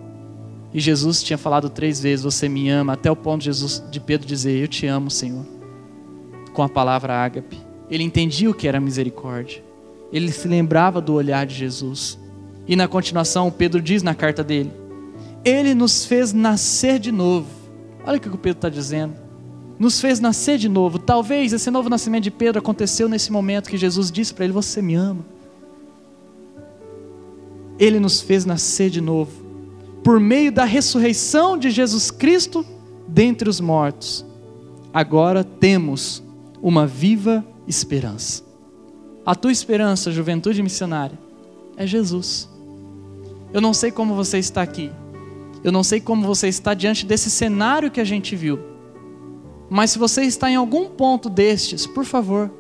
E 0.72 0.81
Jesus 0.81 1.22
tinha 1.22 1.38
falado 1.38 1.70
três 1.70 2.00
vezes: 2.00 2.24
Você 2.24 2.48
me 2.48 2.68
ama, 2.68 2.92
até 2.92 3.11
o 3.11 3.16
ponto 3.16 3.40
de, 3.40 3.46
Jesus, 3.46 3.83
de 3.90 3.98
Pedro 3.98 4.26
dizer: 4.26 4.62
Eu 4.62 4.68
te 4.68 4.87
amo, 4.87 5.11
Senhor. 5.11 5.44
Com 6.52 6.62
a 6.62 6.68
palavra 6.68 7.14
ágape. 7.14 7.59
Ele 7.90 8.05
entendia 8.05 8.50
o 8.50 8.55
que 8.55 8.68
era 8.68 8.81
misericórdia. 8.81 9.62
Ele 10.12 10.31
se 10.31 10.46
lembrava 10.46 11.00
do 11.00 11.14
olhar 11.14 11.46
de 11.46 11.55
Jesus. 11.55 12.18
E 12.66 12.76
na 12.76 12.88
continuação, 12.88 13.50
Pedro 13.50 13.81
diz 13.81 14.02
na 14.02 14.14
carta 14.14 14.44
dele: 14.44 14.72
Ele 15.44 15.74
nos 15.74 16.05
fez 16.05 16.33
nascer 16.33 16.98
de 16.98 17.11
novo. 17.11 17.48
Olha 18.05 18.18
o 18.18 18.20
que 18.20 18.29
o 18.29 18.38
Pedro 18.38 18.59
está 18.59 18.68
dizendo 18.68 19.26
nos 19.79 20.01
fez 20.01 20.21
nascer 20.21 20.59
de 20.59 20.69
novo. 20.69 20.99
Talvez 20.99 21.53
esse 21.53 21.71
novo 21.71 21.89
nascimento 21.89 22.25
de 22.25 22.31
Pedro 22.31 22.59
aconteceu 22.59 23.09
nesse 23.09 23.31
momento 23.31 23.69
que 23.69 23.77
Jesus 23.77 24.11
disse 24.11 24.33
para 24.33 24.45
ele: 24.45 24.53
Você 24.53 24.81
me 24.81 24.95
ama. 24.95 25.25
Ele 27.79 28.01
nos 28.01 28.21
fez 28.21 28.47
nascer 28.47 28.89
de 28.89 29.03
novo, 29.03 29.33
por 30.03 30.19
meio 30.19 30.51
da 30.51 30.65
ressurreição 30.65 31.59
de 31.59 31.71
Jesus 31.71 32.11
Cristo 32.11 32.65
dentre 33.07 33.49
os 33.49 33.61
mortos. 33.61 34.25
Agora 34.95 35.45
temos 35.45 36.23
uma 36.62 36.87
viva 36.87 37.45
esperança. 37.69 38.43
A 39.27 39.35
tua 39.35 39.53
esperança, 39.53 40.11
juventude 40.11 40.62
missionária, 40.62 41.19
é 41.77 41.87
Jesus. 41.87 42.49
Eu 43.53 43.61
não 43.61 43.75
sei 43.75 43.91
como 43.91 44.15
você 44.15 44.39
está 44.39 44.62
aqui, 44.62 44.91
eu 45.63 45.71
não 45.71 45.83
sei 45.83 46.00
como 46.00 46.27
você 46.27 46.48
está 46.48 46.73
diante 46.73 47.05
desse 47.05 47.29
cenário 47.29 47.90
que 47.90 48.00
a 48.00 48.05
gente 48.05 48.35
viu 48.35 48.75
mas 49.69 49.90
se 49.90 49.98
você 49.98 50.23
está 50.23 50.50
em 50.50 50.56
algum 50.56 50.87
ponto 50.87 51.29
destes, 51.29 51.87
por 51.87 52.04
favor, 52.04 52.50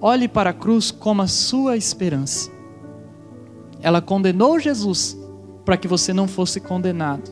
olhe 0.00 0.26
para 0.26 0.50
a 0.50 0.54
cruz 0.54 0.90
como 0.90 1.22
a 1.22 1.26
sua 1.26 1.76
esperança. 1.76 2.50
Ela 3.82 4.00
condenou 4.00 4.58
Jesus 4.58 5.16
para 5.64 5.76
que 5.76 5.86
você 5.86 6.12
não 6.12 6.26
fosse 6.26 6.60
condenado, 6.60 7.30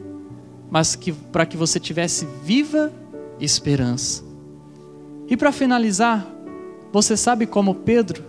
mas 0.71 0.95
que, 0.95 1.13
para 1.13 1.47
que 1.47 1.57
você 1.57 1.81
tivesse 1.81 2.27
viva 2.45 2.93
esperança. 3.41 4.23
E 5.27 5.37
para 5.37 5.53
finalizar, 5.53 6.27
você 6.93 7.17
sabe 7.17 7.47
como 7.47 7.75
Pedro 7.75 8.25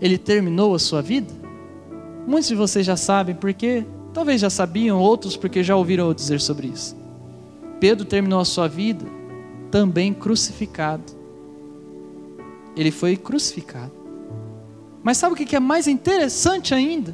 ele 0.00 0.18
terminou 0.18 0.74
a 0.74 0.78
sua 0.78 1.00
vida? 1.00 1.32
Muitos 2.26 2.48
de 2.48 2.54
vocês 2.54 2.86
já 2.86 2.96
sabem 2.96 3.34
porque 3.34 3.84
talvez 4.12 4.40
já 4.40 4.48
sabiam, 4.48 4.98
outros 4.98 5.36
porque 5.36 5.62
já 5.62 5.76
ouviram 5.76 6.06
eu 6.06 6.14
dizer 6.14 6.40
sobre 6.40 6.68
isso. 6.68 6.96
Pedro 7.80 8.04
terminou 8.04 8.40
a 8.40 8.44
sua 8.44 8.66
vida 8.66 9.04
também 9.74 10.14
crucificado. 10.14 11.02
Ele 12.76 12.92
foi 12.92 13.16
crucificado. 13.16 13.90
Mas 15.02 15.16
sabe 15.16 15.34
o 15.34 15.36
que 15.36 15.56
é 15.56 15.58
mais 15.58 15.88
interessante 15.88 16.72
ainda? 16.72 17.12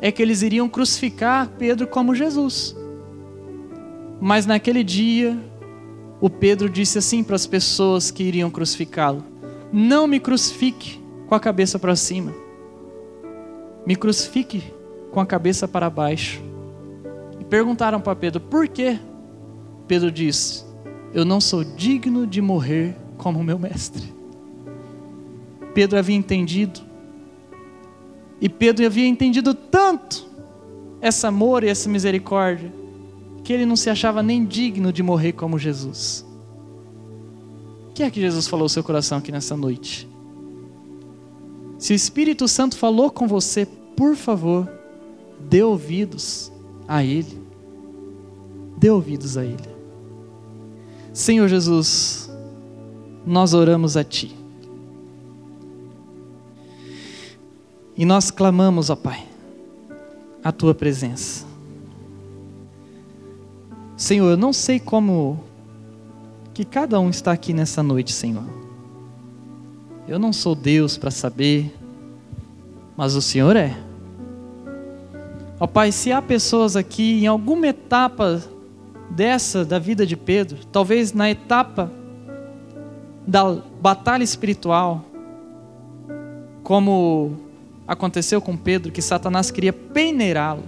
É 0.00 0.10
que 0.10 0.20
eles 0.20 0.42
iriam 0.42 0.68
crucificar 0.68 1.48
Pedro 1.56 1.86
como 1.86 2.12
Jesus. 2.12 2.74
Mas 4.20 4.46
naquele 4.46 4.82
dia, 4.82 5.38
o 6.20 6.28
Pedro 6.28 6.68
disse 6.68 6.98
assim 6.98 7.22
para 7.22 7.36
as 7.36 7.46
pessoas 7.46 8.10
que 8.10 8.24
iriam 8.24 8.50
crucificá-lo: 8.50 9.22
Não 9.72 10.08
me 10.08 10.18
crucifique 10.18 11.00
com 11.28 11.36
a 11.36 11.40
cabeça 11.40 11.78
para 11.78 11.94
cima, 11.94 12.34
me 13.86 13.94
crucifique 13.94 14.74
com 15.12 15.20
a 15.20 15.26
cabeça 15.26 15.68
para 15.68 15.88
baixo. 15.88 16.42
E 17.38 17.44
perguntaram 17.44 18.00
para 18.00 18.16
Pedro: 18.16 18.40
Por 18.40 18.66
quê? 18.66 18.98
Pedro 19.86 20.10
diz: 20.10 20.63
Eu 21.14 21.24
não 21.24 21.40
sou 21.40 21.62
digno 21.62 22.26
de 22.26 22.42
morrer 22.42 22.96
como 23.16 23.42
meu 23.44 23.58
mestre. 23.58 24.12
Pedro 25.72 25.98
havia 25.98 26.16
entendido, 26.16 26.80
e 28.40 28.48
Pedro 28.48 28.84
havia 28.84 29.06
entendido 29.06 29.54
tanto 29.54 30.28
esse 31.00 31.24
amor 31.26 31.62
e 31.62 31.68
essa 31.68 31.88
misericórdia, 31.88 32.72
que 33.44 33.52
ele 33.52 33.64
não 33.64 33.76
se 33.76 33.88
achava 33.88 34.22
nem 34.22 34.44
digno 34.44 34.92
de 34.92 35.02
morrer 35.02 35.32
como 35.32 35.58
Jesus. 35.58 36.26
O 37.90 37.92
que 37.92 38.02
é 38.02 38.10
que 38.10 38.20
Jesus 38.20 38.48
falou 38.48 38.64
ao 38.64 38.68
seu 38.68 38.82
coração 38.82 39.18
aqui 39.18 39.30
nessa 39.30 39.56
noite? 39.56 40.08
Se 41.78 41.92
o 41.92 41.94
Espírito 41.94 42.48
Santo 42.48 42.76
falou 42.76 43.10
com 43.10 43.28
você, 43.28 43.66
por 43.96 44.16
favor, 44.16 44.68
dê 45.38 45.62
ouvidos 45.62 46.50
a 46.88 47.04
Ele. 47.04 47.40
Dê 48.78 48.90
ouvidos 48.90 49.36
a 49.36 49.44
Ele. 49.44 49.73
Senhor 51.14 51.46
Jesus, 51.46 52.28
nós 53.24 53.54
oramos 53.54 53.96
a 53.96 54.02
Ti. 54.02 54.36
E 57.96 58.04
nós 58.04 58.32
clamamos, 58.32 58.90
ó 58.90 58.96
Pai, 58.96 59.24
a 60.42 60.50
Tua 60.50 60.74
presença. 60.74 61.46
Senhor, 63.96 64.28
eu 64.28 64.36
não 64.36 64.52
sei 64.52 64.80
como 64.80 65.38
que 66.52 66.64
cada 66.64 66.98
um 66.98 67.08
está 67.08 67.30
aqui 67.30 67.52
nessa 67.52 67.80
noite, 67.80 68.12
Senhor. 68.12 68.42
Eu 70.08 70.18
não 70.18 70.32
sou 70.32 70.56
Deus 70.56 70.98
para 70.98 71.12
saber, 71.12 71.72
mas 72.96 73.14
o 73.14 73.22
Senhor 73.22 73.54
é. 73.54 73.78
Ó 75.60 75.66
Pai, 75.68 75.92
se 75.92 76.10
há 76.10 76.20
pessoas 76.20 76.74
aqui 76.74 77.22
em 77.22 77.28
alguma 77.28 77.68
etapa 77.68 78.42
dessa 79.10 79.64
da 79.64 79.78
vida 79.78 80.06
de 80.06 80.16
Pedro, 80.16 80.58
talvez 80.72 81.12
na 81.12 81.30
etapa 81.30 81.90
da 83.26 83.56
batalha 83.80 84.24
espiritual, 84.24 85.04
como 86.62 87.36
aconteceu 87.86 88.40
com 88.40 88.56
Pedro, 88.56 88.90
que 88.92 89.02
Satanás 89.02 89.50
queria 89.50 89.72
peneirá-lo. 89.72 90.62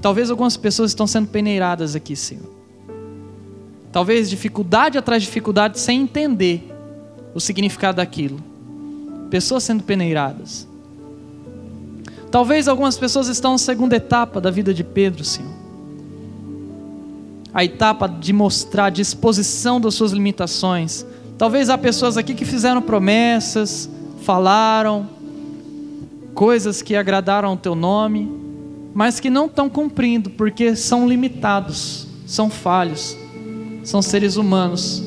Talvez 0.00 0.30
algumas 0.30 0.56
pessoas 0.56 0.90
estão 0.90 1.06
sendo 1.06 1.28
peneiradas 1.28 1.94
aqui, 1.96 2.14
Senhor. 2.14 2.52
Talvez 3.90 4.28
dificuldade 4.28 4.98
atrás 4.98 5.22
de 5.22 5.28
dificuldade 5.28 5.78
sem 5.78 6.02
entender 6.02 6.72
o 7.32 7.40
significado 7.40 7.96
daquilo. 7.96 8.38
Pessoas 9.30 9.62
sendo 9.62 9.82
peneiradas. 9.82 10.68
Talvez 12.30 12.66
algumas 12.66 12.98
pessoas 12.98 13.28
estão 13.28 13.52
na 13.52 13.58
segunda 13.58 13.94
etapa 13.94 14.40
da 14.40 14.50
vida 14.50 14.74
de 14.74 14.82
Pedro, 14.82 15.24
Senhor. 15.24 15.53
A 17.54 17.64
etapa 17.64 18.08
de 18.08 18.32
mostrar 18.32 18.90
disposição 18.90 19.80
das 19.80 19.94
suas 19.94 20.12
limitações. 20.12 21.06
Talvez 21.38 21.70
há 21.70 21.78
pessoas 21.78 22.16
aqui 22.18 22.34
que 22.34 22.44
fizeram 22.44 22.82
promessas, 22.82 23.88
falaram 24.22 25.08
coisas 26.34 26.82
que 26.82 26.96
agradaram 26.96 27.50
ao 27.50 27.56
teu 27.56 27.74
nome, 27.74 28.30
mas 28.92 29.20
que 29.20 29.30
não 29.30 29.46
estão 29.46 29.70
cumprindo 29.70 30.30
porque 30.30 30.74
são 30.74 31.08
limitados, 31.08 32.08
são 32.26 32.50
falhos 32.50 33.16
são 33.84 34.00
seres 34.00 34.36
humanos. 34.36 35.02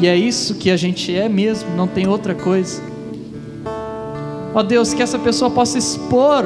E 0.00 0.06
é 0.06 0.16
isso 0.16 0.54
que 0.54 0.70
a 0.70 0.76
gente 0.76 1.14
é 1.14 1.28
mesmo, 1.28 1.70
não 1.76 1.86
tem 1.86 2.06
outra 2.08 2.34
coisa. 2.34 2.82
Ó 4.54 4.62
Deus, 4.62 4.94
que 4.94 5.02
essa 5.02 5.18
pessoa 5.18 5.50
possa 5.50 5.76
expor 5.76 6.44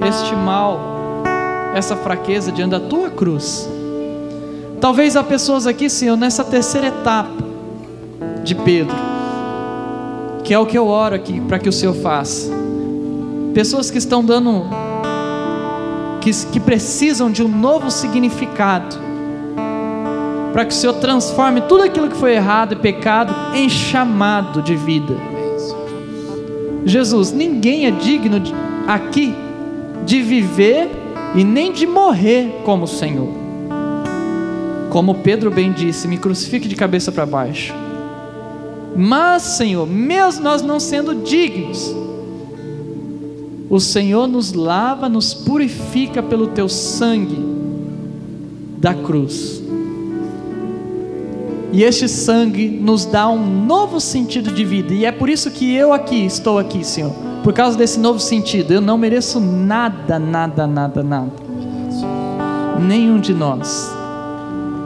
este 0.00 0.34
mal, 0.34 0.93
essa 1.74 1.96
fraqueza 1.96 2.52
diante 2.52 2.70
da 2.70 2.80
tua 2.80 3.10
cruz. 3.10 3.68
Talvez 4.80 5.16
há 5.16 5.22
pessoas 5.22 5.66
aqui, 5.66 5.90
Senhor, 5.90 6.16
nessa 6.16 6.44
terceira 6.44 6.86
etapa 6.86 7.44
de 8.44 8.54
Pedro, 8.54 8.94
que 10.44 10.54
é 10.54 10.58
o 10.58 10.66
que 10.66 10.78
eu 10.78 10.86
oro 10.86 11.14
aqui 11.14 11.40
para 11.40 11.58
que 11.58 11.68
o 11.68 11.72
Senhor 11.72 11.94
faça. 11.94 12.50
Pessoas 13.52 13.90
que 13.90 13.98
estão 13.98 14.24
dando, 14.24 14.64
que, 16.20 16.30
que 16.52 16.60
precisam 16.60 17.30
de 17.30 17.42
um 17.42 17.48
novo 17.48 17.90
significado 17.90 19.04
para 20.52 20.64
que 20.64 20.72
o 20.72 20.76
Senhor 20.76 20.94
transforme 20.94 21.62
tudo 21.62 21.82
aquilo 21.82 22.08
que 22.08 22.16
foi 22.16 22.34
errado 22.34 22.74
e 22.74 22.76
pecado 22.76 23.34
em 23.56 23.68
chamado 23.68 24.62
de 24.62 24.76
vida. 24.76 25.16
Jesus, 26.84 27.32
ninguém 27.32 27.86
é 27.86 27.90
digno 27.90 28.38
de, 28.38 28.54
aqui 28.86 29.34
de 30.04 30.22
viver 30.22 31.03
e 31.34 31.42
nem 31.42 31.72
de 31.72 31.86
morrer 31.86 32.60
como 32.64 32.84
o 32.84 32.88
Senhor. 32.88 33.28
Como 34.90 35.16
Pedro 35.16 35.50
bem 35.50 35.72
disse, 35.72 36.06
me 36.06 36.16
crucifique 36.16 36.68
de 36.68 36.76
cabeça 36.76 37.10
para 37.10 37.26
baixo. 37.26 37.74
Mas, 38.96 39.42
Senhor, 39.42 39.86
mesmo 39.86 40.44
nós 40.44 40.62
não 40.62 40.78
sendo 40.78 41.16
dignos, 41.16 41.94
o 43.68 43.80
Senhor 43.80 44.28
nos 44.28 44.52
lava, 44.52 45.08
nos 45.08 45.34
purifica 45.34 46.22
pelo 46.22 46.46
teu 46.48 46.68
sangue 46.68 47.38
da 48.78 48.94
cruz. 48.94 49.60
E 51.72 51.82
este 51.82 52.08
sangue 52.08 52.68
nos 52.68 53.04
dá 53.04 53.28
um 53.28 53.64
novo 53.66 53.98
sentido 53.98 54.52
de 54.52 54.64
vida. 54.64 54.94
E 54.94 55.04
é 55.04 55.10
por 55.10 55.28
isso 55.28 55.50
que 55.50 55.74
eu 55.74 55.92
aqui 55.92 56.24
estou 56.24 56.56
aqui, 56.56 56.84
Senhor. 56.84 57.33
Por 57.44 57.52
causa 57.52 57.76
desse 57.76 58.00
novo 58.00 58.18
sentido. 58.18 58.72
Eu 58.72 58.80
não 58.80 58.96
mereço 58.96 59.38
nada, 59.38 60.18
nada, 60.18 60.66
nada, 60.66 61.02
nada. 61.02 61.30
Nenhum 62.80 63.20
de 63.20 63.34
nós. 63.34 63.94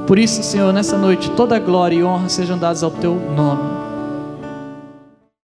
Por 0.09 0.19
isso, 0.19 0.43
Senhor, 0.43 0.73
nessa 0.73 0.99
noite, 0.99 1.31
toda 1.31 1.57
glória 1.61 1.95
e 1.95 2.03
honra 2.03 2.29
sejam 2.29 2.59
dadas 2.59 2.83
ao 2.83 2.91
teu 2.91 3.15
nome. 3.15 3.88